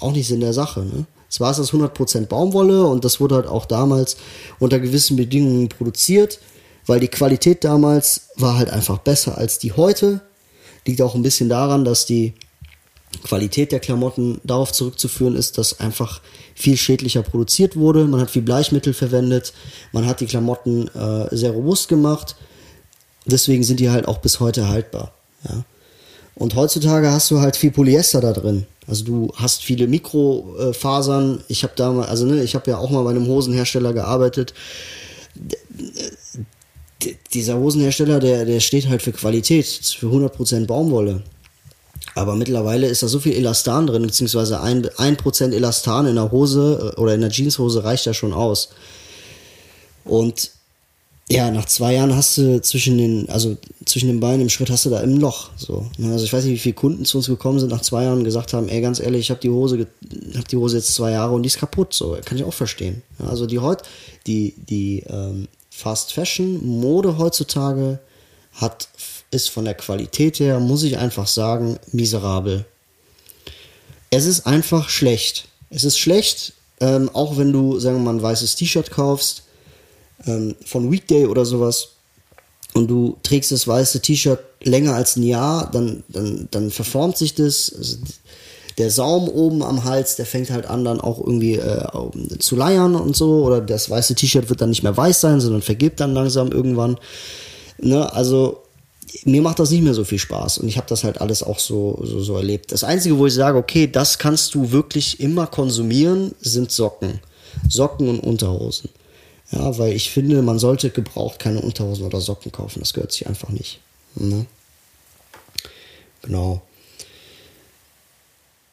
auch 0.00 0.12
nicht 0.12 0.28
Sinn 0.28 0.40
der 0.40 0.52
Sache, 0.52 0.80
ne? 0.80 1.06
Zwar 1.30 1.52
ist 1.52 1.56
das 1.60 1.72
100% 1.72 2.26
Baumwolle 2.26 2.84
und 2.86 3.06
das 3.06 3.18
wurde 3.18 3.36
halt 3.36 3.46
auch 3.46 3.64
damals 3.64 4.18
unter 4.58 4.78
gewissen 4.80 5.16
Bedingungen 5.16 5.70
produziert, 5.70 6.40
weil 6.84 7.00
die 7.00 7.08
Qualität 7.08 7.64
damals 7.64 8.28
war 8.36 8.58
halt 8.58 8.68
einfach 8.68 8.98
besser 8.98 9.38
als 9.38 9.58
die 9.58 9.72
heute. 9.72 10.20
Liegt 10.86 11.00
auch 11.00 11.14
ein 11.14 11.22
bisschen 11.22 11.48
daran, 11.48 11.86
dass 11.86 12.04
die 12.04 12.34
Qualität 13.22 13.72
der 13.72 13.80
Klamotten 13.80 14.40
darauf 14.44 14.72
zurückzuführen 14.72 15.36
ist, 15.36 15.58
dass 15.58 15.80
einfach 15.80 16.20
viel 16.54 16.76
schädlicher 16.76 17.22
produziert 17.22 17.76
wurde. 17.76 18.04
Man 18.04 18.20
hat 18.20 18.30
viel 18.30 18.42
Bleichmittel 18.42 18.94
verwendet, 18.94 19.52
man 19.92 20.06
hat 20.06 20.20
die 20.20 20.26
Klamotten 20.26 20.88
äh, 20.88 21.34
sehr 21.34 21.52
robust 21.52 21.88
gemacht. 21.88 22.36
Deswegen 23.26 23.62
sind 23.62 23.80
die 23.80 23.90
halt 23.90 24.08
auch 24.08 24.18
bis 24.18 24.40
heute 24.40 24.68
haltbar. 24.68 25.12
Ja. 25.48 25.64
Und 26.34 26.54
heutzutage 26.54 27.10
hast 27.10 27.30
du 27.30 27.40
halt 27.40 27.56
viel 27.56 27.70
Polyester 27.70 28.20
da 28.20 28.32
drin. 28.32 28.66
Also 28.86 29.04
du 29.04 29.32
hast 29.36 29.62
viele 29.62 29.86
Mikrofasern. 29.86 31.44
Ich 31.48 31.62
habe 31.62 31.74
da 31.76 31.92
mal, 31.92 32.06
also 32.06 32.26
ne, 32.26 32.42
ich 32.42 32.54
habe 32.54 32.70
ja 32.70 32.78
auch 32.78 32.90
mal 32.90 33.04
bei 33.04 33.10
einem 33.10 33.26
Hosenhersteller 33.26 33.92
gearbeitet. 33.92 34.54
dieser 37.32 37.58
Hosenhersteller, 37.58 38.18
der, 38.18 38.44
der 38.44 38.60
steht 38.60 38.88
halt 38.88 39.02
für 39.02 39.12
Qualität, 39.12 39.66
für 39.66 40.06
100% 40.06 40.66
Baumwolle. 40.66 41.22
Aber 42.14 42.34
mittlerweile 42.34 42.86
ist 42.88 43.02
da 43.02 43.08
so 43.08 43.18
viel 43.20 43.32
Elastan 43.32 43.86
drin, 43.86 44.02
beziehungsweise 44.02 44.60
ein, 44.60 44.88
ein 44.98 45.16
Prozent 45.16 45.54
Elastan 45.54 46.06
in 46.06 46.16
der 46.16 46.30
Hose 46.30 46.94
äh, 46.96 47.00
oder 47.00 47.14
in 47.14 47.20
der 47.20 47.30
Jeanshose 47.30 47.84
reicht 47.84 48.06
ja 48.06 48.14
schon 48.14 48.32
aus. 48.32 48.70
Und 50.04 50.50
ja, 51.30 51.50
nach 51.50 51.64
zwei 51.64 51.94
Jahren 51.94 52.14
hast 52.14 52.36
du 52.36 52.60
zwischen 52.60 52.98
den, 52.98 53.28
also 53.30 53.56
zwischen 53.86 54.08
den 54.08 54.20
Beinen 54.20 54.42
im 54.42 54.48
Schritt 54.50 54.70
hast 54.70 54.84
du 54.84 54.90
da 54.90 55.00
im 55.00 55.18
Loch. 55.18 55.50
So. 55.56 55.86
Ne? 55.96 56.12
Also 56.12 56.24
ich 56.24 56.32
weiß 56.32 56.44
nicht, 56.44 56.54
wie 56.54 56.58
viele 56.58 56.74
Kunden 56.74 57.04
zu 57.04 57.16
uns 57.16 57.26
gekommen 57.26 57.58
sind 57.58 57.70
nach 57.70 57.80
zwei 57.80 58.04
Jahren 58.04 58.18
und 58.18 58.24
gesagt 58.24 58.52
haben, 58.52 58.68
ey, 58.68 58.82
ganz 58.82 59.00
ehrlich, 59.00 59.20
ich 59.20 59.30
habe 59.30 59.40
die 59.40 59.48
Hose, 59.48 59.86
hab 60.36 60.48
die 60.48 60.56
Hose 60.56 60.76
jetzt 60.76 60.94
zwei 60.94 61.12
Jahre 61.12 61.32
und 61.32 61.42
die 61.42 61.46
ist 61.46 61.58
kaputt. 61.58 61.94
So, 61.94 62.18
kann 62.24 62.36
ich 62.36 62.44
auch 62.44 62.52
verstehen. 62.52 63.02
Also 63.18 63.46
die 63.46 63.60
heute, 63.60 63.84
die, 64.26 64.54
die 64.68 65.04
ähm, 65.08 65.48
Fast 65.70 66.12
Fashion 66.12 66.66
Mode 66.66 67.16
heutzutage 67.16 67.98
hat, 68.52 68.88
ist 69.32 69.48
von 69.48 69.64
der 69.64 69.74
Qualität 69.74 70.38
her, 70.38 70.60
muss 70.60 70.84
ich 70.84 70.98
einfach 70.98 71.26
sagen, 71.26 71.78
miserabel. 71.90 72.64
Es 74.10 74.26
ist 74.26 74.46
einfach 74.46 74.88
schlecht. 74.88 75.48
Es 75.70 75.84
ist 75.84 75.98
schlecht, 75.98 76.52
ähm, 76.80 77.10
auch 77.14 77.38
wenn 77.38 77.52
du, 77.52 77.80
sagen 77.80 77.96
wir 77.96 78.04
mal, 78.04 78.14
ein 78.14 78.22
weißes 78.22 78.56
T-Shirt 78.56 78.90
kaufst 78.90 79.42
ähm, 80.26 80.54
von 80.64 80.92
Weekday 80.92 81.26
oder 81.26 81.44
sowas 81.46 81.88
und 82.74 82.88
du 82.88 83.16
trägst 83.22 83.52
das 83.52 83.66
weiße 83.66 84.00
T-Shirt 84.02 84.40
länger 84.62 84.94
als 84.94 85.16
ein 85.16 85.22
Jahr, 85.22 85.70
dann, 85.70 86.04
dann, 86.08 86.48
dann 86.50 86.70
verformt 86.70 87.16
sich 87.16 87.34
das. 87.34 87.72
Also 87.76 87.98
der 88.78 88.90
Saum 88.90 89.28
oben 89.28 89.62
am 89.62 89.84
Hals, 89.84 90.16
der 90.16 90.24
fängt 90.26 90.50
halt 90.50 90.66
an, 90.66 90.84
dann 90.84 91.00
auch 91.00 91.18
irgendwie 91.18 91.56
äh, 91.56 91.86
zu 92.38 92.56
leiern 92.56 92.94
und 92.94 93.14
so. 93.14 93.44
Oder 93.44 93.60
das 93.60 93.88
weiße 93.88 94.14
T-Shirt 94.14 94.48
wird 94.48 94.60
dann 94.60 94.70
nicht 94.70 94.82
mehr 94.82 94.96
weiß 94.96 95.20
sein, 95.20 95.40
sondern 95.40 95.62
vergibt 95.62 96.00
dann 96.00 96.14
langsam 96.14 96.50
irgendwann. 96.50 96.98
Ne? 97.78 98.10
Also 98.12 98.62
mir 99.24 99.42
macht 99.42 99.58
das 99.58 99.70
nicht 99.70 99.82
mehr 99.82 99.94
so 99.94 100.04
viel 100.04 100.18
Spaß 100.18 100.58
und 100.58 100.68
ich 100.68 100.76
habe 100.76 100.86
das 100.88 101.04
halt 101.04 101.20
alles 101.20 101.42
auch 101.42 101.58
so, 101.58 102.00
so, 102.02 102.20
so 102.20 102.36
erlebt. 102.36 102.72
Das 102.72 102.84
Einzige, 102.84 103.18
wo 103.18 103.26
ich 103.26 103.34
sage, 103.34 103.58
okay, 103.58 103.86
das 103.86 104.18
kannst 104.18 104.54
du 104.54 104.72
wirklich 104.72 105.20
immer 105.20 105.46
konsumieren, 105.46 106.34
sind 106.40 106.70
Socken. 106.70 107.20
Socken 107.68 108.08
und 108.08 108.20
Unterhosen. 108.20 108.90
Ja, 109.50 109.76
weil 109.78 109.92
ich 109.92 110.10
finde, 110.10 110.40
man 110.40 110.58
sollte 110.58 110.90
gebraucht 110.90 111.38
keine 111.38 111.60
Unterhosen 111.60 112.06
oder 112.06 112.20
Socken 112.20 112.50
kaufen. 112.52 112.80
Das 112.80 112.94
gehört 112.94 113.12
sich 113.12 113.26
einfach 113.26 113.50
nicht. 113.50 113.80
Ne? 114.14 114.46
Genau. 116.22 116.62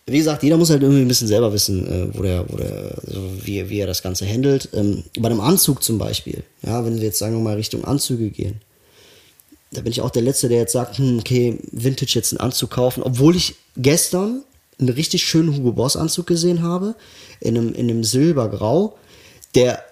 Wie 0.05 0.17
gesagt, 0.17 0.41
jeder 0.41 0.57
muss 0.57 0.69
halt 0.69 0.81
irgendwie 0.81 1.01
ein 1.01 1.07
bisschen 1.07 1.27
selber 1.27 1.53
wissen, 1.53 1.85
äh, 1.85 2.17
wo 2.17 2.23
der, 2.23 2.49
wo 2.49 2.57
der, 2.57 2.95
wie, 3.43 3.69
wie 3.69 3.79
er 3.79 3.87
das 3.87 4.01
Ganze 4.01 4.25
handelt. 4.25 4.69
Ähm, 4.73 5.03
bei 5.19 5.29
einem 5.29 5.41
Anzug 5.41 5.83
zum 5.83 5.97
Beispiel, 5.97 6.43
ja, 6.63 6.83
wenn 6.83 6.95
wir 6.95 7.03
jetzt 7.03 7.19
sagen 7.19 7.35
wir 7.35 7.41
mal 7.41 7.55
Richtung 7.55 7.83
Anzüge 7.83 8.29
gehen, 8.29 8.61
da 9.71 9.81
bin 9.81 9.91
ich 9.91 10.01
auch 10.01 10.09
der 10.09 10.21
Letzte, 10.21 10.49
der 10.49 10.59
jetzt 10.59 10.73
sagt, 10.73 10.97
hm, 10.97 11.19
okay, 11.19 11.59
Vintage 11.71 12.13
jetzt 12.15 12.33
einen 12.33 12.39
Anzug 12.39 12.71
kaufen, 12.71 13.03
obwohl 13.03 13.35
ich 13.35 13.55
gestern 13.77 14.43
einen 14.79 14.89
richtig 14.89 15.23
schönen 15.23 15.55
Hugo 15.55 15.73
Boss 15.73 15.95
Anzug 15.95 16.27
gesehen 16.27 16.63
habe, 16.63 16.95
in 17.39 17.57
einem, 17.57 17.73
in 17.73 17.89
einem 17.89 18.03
Silbergrau, 18.03 18.97
der 19.55 19.83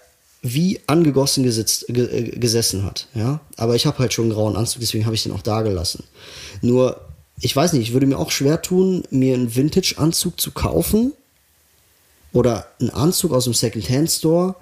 wie 0.41 0.79
angegossen 0.87 1.43
gesitzt, 1.43 1.89
äh, 1.89 2.31
gesessen 2.37 2.83
hat. 2.83 3.07
Ja? 3.13 3.41
Aber 3.57 3.75
ich 3.75 3.85
habe 3.85 3.99
halt 3.99 4.13
schon 4.13 4.25
einen 4.25 4.33
grauen 4.33 4.55
Anzug, 4.55 4.79
deswegen 4.81 5.05
habe 5.05 5.15
ich 5.15 5.23
den 5.23 5.33
auch 5.33 5.41
da 5.41 5.61
gelassen. 5.61 6.03
Nur, 6.61 7.01
ich 7.41 7.55
weiß 7.55 7.73
nicht, 7.73 7.83
ich 7.83 7.93
würde 7.93 8.07
mir 8.07 8.17
auch 8.17 8.31
schwer 8.31 8.61
tun, 8.61 9.03
mir 9.09 9.35
einen 9.35 9.55
Vintage-Anzug 9.55 10.39
zu 10.39 10.51
kaufen 10.51 11.13
oder 12.33 12.67
einen 12.79 12.91
Anzug 12.91 13.33
aus 13.33 13.43
dem 13.43 13.53
Second-Hand-Store, 13.53 14.55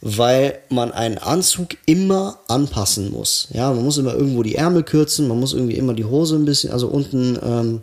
weil 0.00 0.58
man 0.68 0.92
einen 0.92 1.18
Anzug 1.18 1.70
immer 1.86 2.38
anpassen 2.48 3.10
muss. 3.10 3.48
Ja, 3.52 3.72
man 3.72 3.84
muss 3.84 3.98
immer 3.98 4.14
irgendwo 4.14 4.42
die 4.42 4.54
Ärmel 4.54 4.82
kürzen, 4.82 5.28
man 5.28 5.40
muss 5.40 5.52
irgendwie 5.52 5.76
immer 5.76 5.94
die 5.94 6.04
Hose 6.04 6.36
ein 6.36 6.44
bisschen, 6.44 6.70
also 6.70 6.88
unten 6.88 7.38
ähm, 7.42 7.80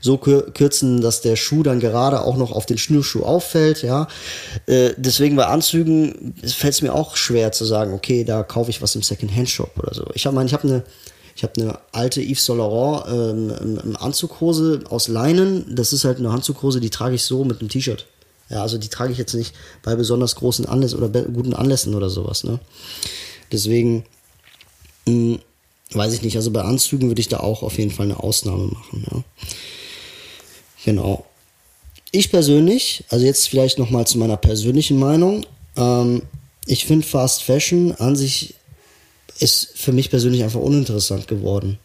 so 0.00 0.18
kürzen, 0.18 1.00
dass 1.00 1.22
der 1.22 1.36
Schuh 1.36 1.62
dann 1.62 1.80
gerade 1.80 2.22
auch 2.22 2.36
noch 2.36 2.52
auf 2.52 2.66
den 2.66 2.78
Schnürschuh 2.78 3.24
auffällt, 3.24 3.82
ja. 3.82 4.08
Äh, 4.66 4.90
deswegen 4.96 5.36
bei 5.36 5.46
Anzügen 5.46 6.34
fällt 6.44 6.74
es 6.74 6.82
mir 6.82 6.94
auch 6.94 7.16
schwer 7.16 7.50
zu 7.52 7.64
sagen, 7.64 7.92
okay, 7.94 8.24
da 8.24 8.42
kaufe 8.42 8.70
ich 8.70 8.82
was 8.82 8.94
im 8.94 9.02
Second-Hand-Shop 9.02 9.72
oder 9.78 9.94
so. 9.94 10.04
Ich 10.14 10.26
habe 10.26 10.44
ich 10.44 10.52
habe 10.52 10.68
eine 10.68 10.84
ich 11.34 11.42
habe 11.42 11.52
eine 11.60 11.78
alte 11.92 12.22
Yves 12.22 12.46
Saint 12.46 12.58
Laurent 12.58 13.04
ähm, 13.10 13.96
Anzughose 14.00 14.84
aus 14.88 15.06
Leinen. 15.08 15.74
Das 15.76 15.92
ist 15.92 16.06
halt 16.06 16.18
eine 16.18 16.30
Anzughose, 16.30 16.80
die 16.80 16.88
trage 16.88 17.14
ich 17.14 17.24
so 17.24 17.44
mit 17.44 17.60
einem 17.60 17.68
T-Shirt. 17.68 18.06
Ja, 18.48 18.62
also 18.62 18.78
die 18.78 18.88
trage 18.88 19.12
ich 19.12 19.18
jetzt 19.18 19.34
nicht 19.34 19.54
bei 19.82 19.96
besonders 19.96 20.36
großen 20.36 20.66
Anlässen 20.66 21.02
oder 21.02 21.22
guten 21.22 21.54
Anlässen 21.54 21.94
oder 21.94 22.10
sowas. 22.10 22.44
Ne? 22.44 22.60
Deswegen 23.50 24.04
mh, 25.06 25.12
hm, 25.12 25.38
weiß 25.92 26.14
ich 26.14 26.22
nicht. 26.22 26.36
Also 26.36 26.50
bei 26.50 26.62
Anzügen 26.62 27.08
würde 27.08 27.20
ich 27.20 27.28
da 27.28 27.40
auch 27.40 27.62
auf 27.62 27.78
jeden 27.78 27.90
Fall 27.90 28.06
eine 28.06 28.20
Ausnahme 28.20 28.66
machen. 28.66 29.06
Ja. 29.10 29.24
Genau. 30.84 31.26
Ich 32.12 32.30
persönlich, 32.30 33.04
also 33.08 33.24
jetzt 33.26 33.48
vielleicht 33.48 33.78
nochmal 33.78 34.06
zu 34.06 34.18
meiner 34.18 34.36
persönlichen 34.36 34.98
Meinung. 34.98 35.44
Ähm, 35.76 36.22
ich 36.66 36.86
finde 36.86 37.06
Fast 37.06 37.42
Fashion 37.42 37.92
an 37.92 38.16
sich 38.16 38.54
ist 39.38 39.72
für 39.74 39.92
mich 39.92 40.10
persönlich 40.10 40.42
einfach 40.42 40.60
uninteressant 40.60 41.28
geworden. 41.28 41.78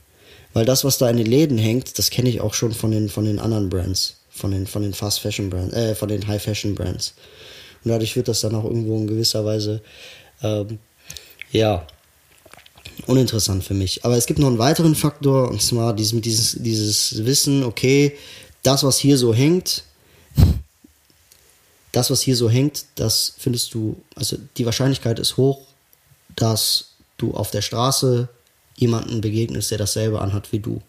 Weil 0.54 0.66
das, 0.66 0.84
was 0.84 0.98
da 0.98 1.10
in 1.10 1.18
den 1.18 1.26
Läden 1.26 1.58
hängt, 1.58 1.98
das 1.98 2.10
kenne 2.10 2.30
ich 2.30 2.42
auch 2.42 2.54
schon 2.54 2.74
von 2.74 2.92
den, 2.92 3.10
von 3.10 3.26
den 3.26 3.40
anderen 3.40 3.70
Brands. 3.70 4.21
Von 4.34 4.52
den, 4.52 4.66
von 4.66 4.82
den 4.82 4.94
Fast 4.94 5.20
Fashion 5.20 5.50
Brands, 5.50 5.76
äh, 5.76 5.94
von 5.94 6.08
den 6.08 6.26
High 6.26 6.42
Fashion 6.42 6.74
Brands. 6.74 7.14
Und 7.84 7.92
dadurch 7.92 8.16
wird 8.16 8.28
das 8.28 8.42
dann 8.42 8.56
auch 8.56 8.64
irgendwo 8.64 8.96
in 8.98 9.08
gewisser 9.08 9.44
Weise, 9.44 9.82
ähm, 10.42 10.80
ja, 11.52 11.86
uninteressant 13.08 13.64
für 13.64 13.74
mich. 13.74 14.06
Aber 14.06 14.18
es 14.18 14.26
gibt 14.26 14.40
noch 14.40 14.48
einen 14.48 14.58
weiteren 14.58 14.96
Faktor, 14.96 15.50
und 15.50 15.62
zwar 15.62 15.94
diesem, 15.94 16.22
dieses, 16.22 16.56
dieses 16.60 17.26
Wissen, 17.26 17.64
okay, 17.64 18.18
das, 18.64 18.84
was 18.84 18.98
hier 18.98 19.18
so 19.18 19.34
hängt, 19.34 19.84
das, 21.92 22.10
was 22.10 22.22
hier 22.22 22.36
so 22.36 22.50
hängt, 22.50 22.86
das 22.96 23.34
findest 23.38 23.74
du, 23.74 24.02
also 24.16 24.38
die 24.58 24.66
Wahrscheinlichkeit 24.66 25.20
ist 25.20 25.38
hoch, 25.38 25.62
dass 26.36 26.92
du 27.18 27.34
auf 27.34 27.52
der 27.52 27.62
Straße 27.62 28.30
jemanden 28.76 29.22
begegnest, 29.22 29.72
der 29.72 29.78
dasselbe 29.78 30.22
anhat 30.22 30.52
wie 30.52 30.60
du. 30.60 30.82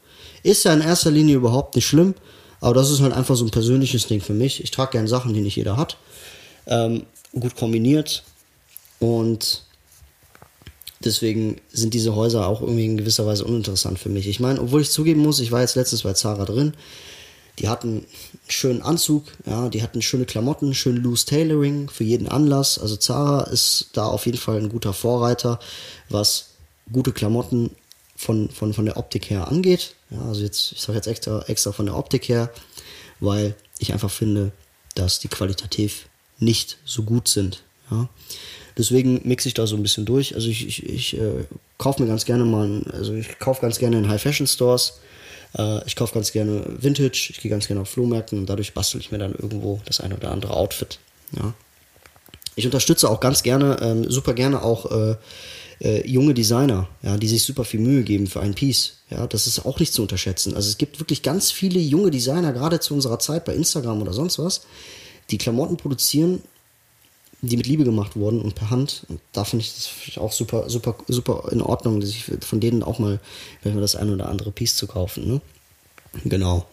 Ist 0.42 0.64
ja 0.64 0.72
in 0.72 0.80
erster 0.80 1.10
Linie 1.10 1.36
überhaupt 1.36 1.74
nicht 1.74 1.86
schlimm, 1.86 2.14
aber 2.62 2.74
das 2.74 2.90
ist 2.90 3.00
halt 3.00 3.12
einfach 3.12 3.34
so 3.34 3.44
ein 3.44 3.50
persönliches 3.50 4.06
Ding 4.06 4.20
für 4.20 4.32
mich. 4.32 4.62
Ich 4.62 4.70
trage 4.70 4.92
gern 4.92 5.08
Sachen, 5.08 5.34
die 5.34 5.40
nicht 5.40 5.56
jeder 5.56 5.76
hat. 5.76 5.98
Ähm, 6.66 7.02
gut 7.38 7.56
kombiniert 7.56 8.22
und 9.00 9.64
deswegen 11.00 11.60
sind 11.72 11.92
diese 11.92 12.14
Häuser 12.14 12.46
auch 12.46 12.60
irgendwie 12.60 12.86
in 12.86 12.96
gewisser 12.96 13.26
Weise 13.26 13.44
uninteressant 13.44 13.98
für 13.98 14.10
mich. 14.10 14.28
Ich 14.28 14.38
meine, 14.38 14.60
obwohl 14.60 14.80
ich 14.80 14.90
zugeben 14.90 15.22
muss, 15.22 15.40
ich 15.40 15.50
war 15.50 15.60
jetzt 15.60 15.74
letztens 15.74 16.02
bei 16.02 16.12
Zara 16.12 16.44
drin, 16.44 16.74
die 17.58 17.68
hatten 17.68 17.88
einen 17.88 18.06
schönen 18.46 18.80
Anzug, 18.80 19.24
ja, 19.44 19.68
die 19.68 19.82
hatten 19.82 20.00
schöne 20.00 20.24
Klamotten, 20.24 20.72
schön 20.72 20.96
loose 20.96 21.26
Tailoring 21.26 21.90
für 21.90 22.04
jeden 22.04 22.28
Anlass. 22.28 22.78
Also 22.78 22.94
Zara 22.94 23.42
ist 23.42 23.90
da 23.94 24.06
auf 24.06 24.24
jeden 24.26 24.38
Fall 24.38 24.58
ein 24.58 24.68
guter 24.68 24.92
Vorreiter, 24.92 25.58
was 26.08 26.50
gute 26.92 27.10
Klamotten 27.12 27.70
von, 28.14 28.50
von, 28.50 28.72
von 28.72 28.84
der 28.84 28.98
Optik 28.98 29.30
her 29.30 29.48
angeht. 29.48 29.96
Ja, 30.12 30.20
also 30.22 30.42
jetzt, 30.42 30.72
ich 30.72 30.80
sage 30.80 30.96
jetzt 30.98 31.06
extra, 31.06 31.42
extra 31.46 31.72
von 31.72 31.86
der 31.86 31.96
Optik 31.96 32.28
her, 32.28 32.50
weil 33.20 33.54
ich 33.78 33.92
einfach 33.92 34.10
finde, 34.10 34.52
dass 34.94 35.18
die 35.18 35.28
qualitativ 35.28 36.08
nicht 36.38 36.78
so 36.84 37.02
gut 37.02 37.28
sind. 37.28 37.62
Ja. 37.90 38.08
Deswegen 38.76 39.20
mixe 39.24 39.48
ich 39.48 39.54
da 39.54 39.66
so 39.66 39.76
ein 39.76 39.82
bisschen 39.82 40.04
durch. 40.04 40.34
Also 40.34 40.48
ich, 40.48 40.66
ich, 40.66 40.86
ich 40.86 41.18
äh, 41.18 41.44
kaufe 41.78 42.02
mir 42.02 42.08
ganz 42.08 42.24
gerne 42.24 42.44
mal, 42.44 42.82
also 42.92 43.14
ich 43.14 43.38
kaufe 43.38 43.60
ganz 43.60 43.78
gerne 43.78 43.98
in 43.98 44.08
High 44.08 44.20
Fashion 44.20 44.46
Stores 44.46 44.94
äh, 45.56 45.86
ich 45.86 45.96
kaufe 45.96 46.14
ganz 46.14 46.32
gerne 46.32 46.64
Vintage, 46.66 47.28
ich 47.30 47.40
gehe 47.40 47.50
ganz 47.50 47.66
gerne 47.66 47.82
auf 47.82 47.88
Flohmärkten 47.88 48.38
und 48.38 48.46
dadurch 48.46 48.74
bastel 48.74 49.00
ich 49.00 49.10
mir 49.10 49.18
dann 49.18 49.34
irgendwo 49.34 49.80
das 49.84 50.00
eine 50.00 50.16
oder 50.16 50.30
andere 50.30 50.54
Outfit. 50.54 50.98
Ja. 51.36 51.54
Ich 52.54 52.66
unterstütze 52.66 53.08
auch 53.08 53.20
ganz 53.20 53.42
gerne, 53.42 53.78
ähm, 53.80 54.10
super 54.10 54.34
gerne 54.34 54.62
auch 54.62 54.90
äh, 54.90 55.16
äh, 55.82 56.06
junge 56.08 56.32
Designer, 56.32 56.88
ja, 57.02 57.16
die 57.16 57.28
sich 57.28 57.42
super 57.42 57.64
viel 57.64 57.80
Mühe 57.80 58.04
geben 58.04 58.26
für 58.26 58.40
ein 58.40 58.54
Piece. 58.54 58.98
Ja, 59.10 59.26
das 59.26 59.46
ist 59.46 59.66
auch 59.66 59.80
nicht 59.80 59.92
zu 59.92 60.02
unterschätzen. 60.02 60.54
Also 60.54 60.68
es 60.68 60.78
gibt 60.78 61.00
wirklich 61.00 61.22
ganz 61.22 61.50
viele 61.50 61.80
junge 61.80 62.10
Designer, 62.10 62.52
gerade 62.52 62.80
zu 62.80 62.94
unserer 62.94 63.18
Zeit 63.18 63.44
bei 63.44 63.54
Instagram 63.54 64.00
oder 64.00 64.12
sonst 64.12 64.38
was, 64.38 64.62
die 65.30 65.38
Klamotten 65.38 65.76
produzieren, 65.76 66.40
die 67.40 67.56
mit 67.56 67.66
Liebe 67.66 67.84
gemacht 67.84 68.14
wurden 68.14 68.40
und 68.40 68.54
per 68.54 68.70
Hand. 68.70 69.04
Und 69.08 69.20
da 69.32 69.44
finde 69.44 69.64
ich 69.64 69.74
das 69.74 70.18
auch 70.18 70.32
super, 70.32 70.70
super, 70.70 70.96
super 71.08 71.48
in 71.50 71.60
Ordnung, 71.60 72.00
sich 72.00 72.24
von 72.40 72.60
denen 72.60 72.84
auch 72.84 73.00
mal, 73.00 73.18
wenn 73.62 73.74
wir 73.74 73.80
das 73.80 73.96
ein 73.96 74.10
oder 74.10 74.28
andere 74.28 74.52
Piece 74.52 74.76
zu 74.76 74.86
kaufen. 74.86 75.26
Ne? 75.26 75.40
Genau. 76.24 76.66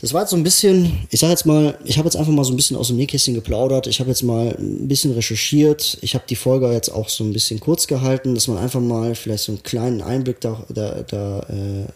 Das 0.00 0.14
war 0.14 0.22
jetzt 0.22 0.30
so 0.30 0.36
ein 0.36 0.42
bisschen, 0.42 1.06
ich 1.10 1.20
sag 1.20 1.28
jetzt 1.28 1.44
mal, 1.44 1.78
ich 1.84 1.98
habe 1.98 2.06
jetzt 2.06 2.16
einfach 2.16 2.32
mal 2.32 2.44
so 2.44 2.52
ein 2.52 2.56
bisschen 2.56 2.76
aus 2.76 2.88
dem 2.88 2.96
Nähkästchen 2.96 3.34
geplaudert. 3.34 3.86
Ich 3.86 4.00
habe 4.00 4.08
jetzt 4.08 4.22
mal 4.22 4.56
ein 4.58 4.88
bisschen 4.88 5.12
recherchiert. 5.12 5.98
Ich 6.00 6.14
habe 6.14 6.24
die 6.28 6.36
Folge 6.36 6.72
jetzt 6.72 6.88
auch 6.88 7.08
so 7.08 7.22
ein 7.22 7.34
bisschen 7.34 7.60
kurz 7.60 7.86
gehalten, 7.86 8.34
dass 8.34 8.48
man 8.48 8.56
einfach 8.56 8.80
mal 8.80 9.14
vielleicht 9.14 9.44
so 9.44 9.52
einen 9.52 9.62
kleinen 9.62 10.00
Einblick 10.00 10.40
da, 10.40 10.64
da, 10.70 11.02
da 11.02 11.40
äh, 11.40 11.86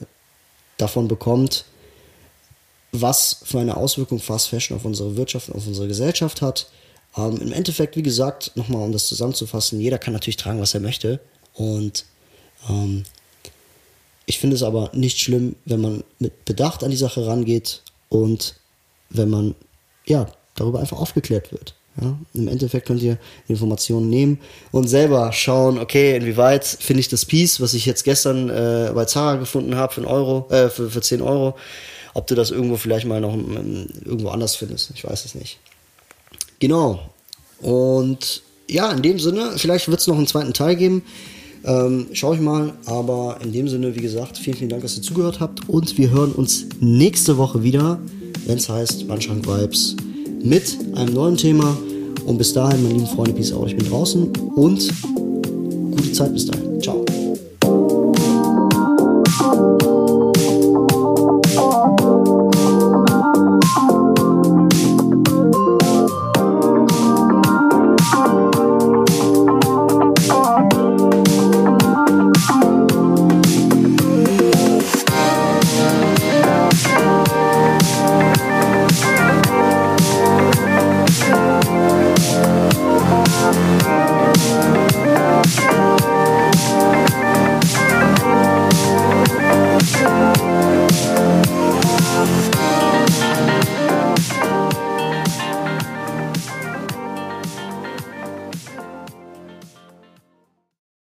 davon 0.77 1.09
bekommt, 1.09 1.64
was 2.93 3.40
für 3.45 3.61
eine 3.61 3.77
Auswirkung 3.77 4.21
Fast 4.21 4.49
Fashion 4.49 4.77
auf 4.77 4.85
unsere 4.85 5.17
Wirtschaft, 5.17 5.51
auf 5.51 5.67
unsere 5.67 5.88
Gesellschaft 5.88 6.43
hat 6.43 6.67
ähm, 7.17 7.40
Im 7.40 7.53
Endeffekt, 7.53 7.97
wie 7.97 8.03
gesagt, 8.03 8.53
nochmal 8.57 8.83
um 8.83 8.93
das 8.93 9.07
zusammenzufassen, 9.07 9.81
jeder 9.81 9.99
kann 9.99 10.12
natürlich 10.12 10.37
tragen, 10.37 10.61
was 10.61 10.75
er 10.75 10.81
möchte. 10.81 11.21
Und 11.55 12.05
ähm, 12.69 13.05
ich 14.27 14.38
finde 14.38 14.57
es 14.57 14.62
aber 14.62 14.90
nicht 14.95 15.21
schlimm, 15.21 15.57
wenn 15.64 15.81
man 15.81 16.05
mit 16.19 16.45
Bedacht 16.45 16.83
an 16.83 16.90
die 16.90 16.97
Sache 16.97 17.27
rangeht 17.27 17.83
und 18.14 18.55
wenn 19.11 19.29
man 19.29 19.57
ja 20.07 20.29
darüber 20.55 20.79
einfach 20.79 20.98
aufgeklärt 20.98 21.50
wird. 21.50 21.74
Ja? 22.00 22.16
Im 22.33 22.46
Endeffekt 22.46 22.87
könnt 22.87 23.03
ihr 23.03 23.18
Informationen 23.48 24.09
nehmen 24.09 24.38
und 24.70 24.87
selber 24.87 25.33
schauen, 25.33 25.79
okay, 25.79 26.16
inwieweit 26.16 26.64
finde 26.64 27.00
ich 27.00 27.09
das 27.09 27.24
Piece, 27.24 27.61
was 27.61 27.74
ich 27.74 27.87
jetzt 27.87 28.05
gestern 28.05 28.50
äh, 28.50 28.92
bei 28.94 29.05
Zara 29.07 29.35
gefunden 29.35 29.74
habe 29.74 29.92
für, 29.92 30.07
Euro, 30.07 30.48
äh, 30.50 30.68
für, 30.68 30.90
für 30.90 31.00
10 31.00 31.22
Euro, 31.22 31.57
ob 32.14 32.29
du 32.29 32.37
das 32.37 32.53
irgendwo 32.53 32.77
vielleicht 32.77 33.07
mal 33.07 33.20
noch 33.20 33.35
ähm, 33.35 33.88
irgendwo 34.05 34.29
anders 34.29 34.55
findest. 34.55 34.92
Ich 34.94 35.05
weiß 35.05 35.24
es 35.24 35.35
nicht. 35.35 35.59
Genau. 36.61 37.00
Und 37.61 38.42
ja, 38.68 38.92
in 38.92 39.03
dem 39.03 39.18
Sinne, 39.18 39.55
vielleicht 39.57 39.88
wird 39.88 40.00
es 40.00 40.07
noch 40.07 40.16
einen 40.16 40.29
zweiten 40.29 40.55
Teil 40.55 40.77
geben. 40.77 41.03
Ähm, 41.64 42.07
schau 42.12 42.35
ich 42.35 42.40
mal. 42.40 42.72
Aber 42.87 43.38
in 43.42 43.53
dem 43.53 43.68
Sinne, 43.68 43.94
wie 43.94 44.00
gesagt, 44.00 44.38
vielen, 44.38 44.57
vielen 44.57 44.70
Dank, 44.70 44.83
dass 44.83 44.96
ihr 44.96 45.03
zugehört 45.03 45.40
habt. 45.40 45.68
Und 45.68 45.96
wir 45.98 46.11
hören 46.11 46.33
uns 46.33 46.66
nächste 46.81 47.37
Woche 47.38 47.62
wieder, 47.62 47.98
wenn 48.46 48.59
es 48.59 48.68
heißt 48.68 49.09
Wandschrank 49.09 49.46
Vibes 49.46 49.96
mit 50.42 50.77
einem 50.94 51.14
neuen 51.14 51.37
Thema. 51.37 51.77
Und 52.27 52.38
bis 52.38 52.53
dahin, 52.53 52.83
meine 52.83 52.94
lieben 52.94 53.07
Freunde, 53.07 53.33
peace 53.33 53.53
out. 53.53 53.68
Ich 53.68 53.77
bin 53.77 53.88
draußen 53.88 54.29
und 54.55 54.88
gute 55.96 56.12
Zeit 56.12 56.33
bis 56.33 56.46
dahin. 56.46 56.73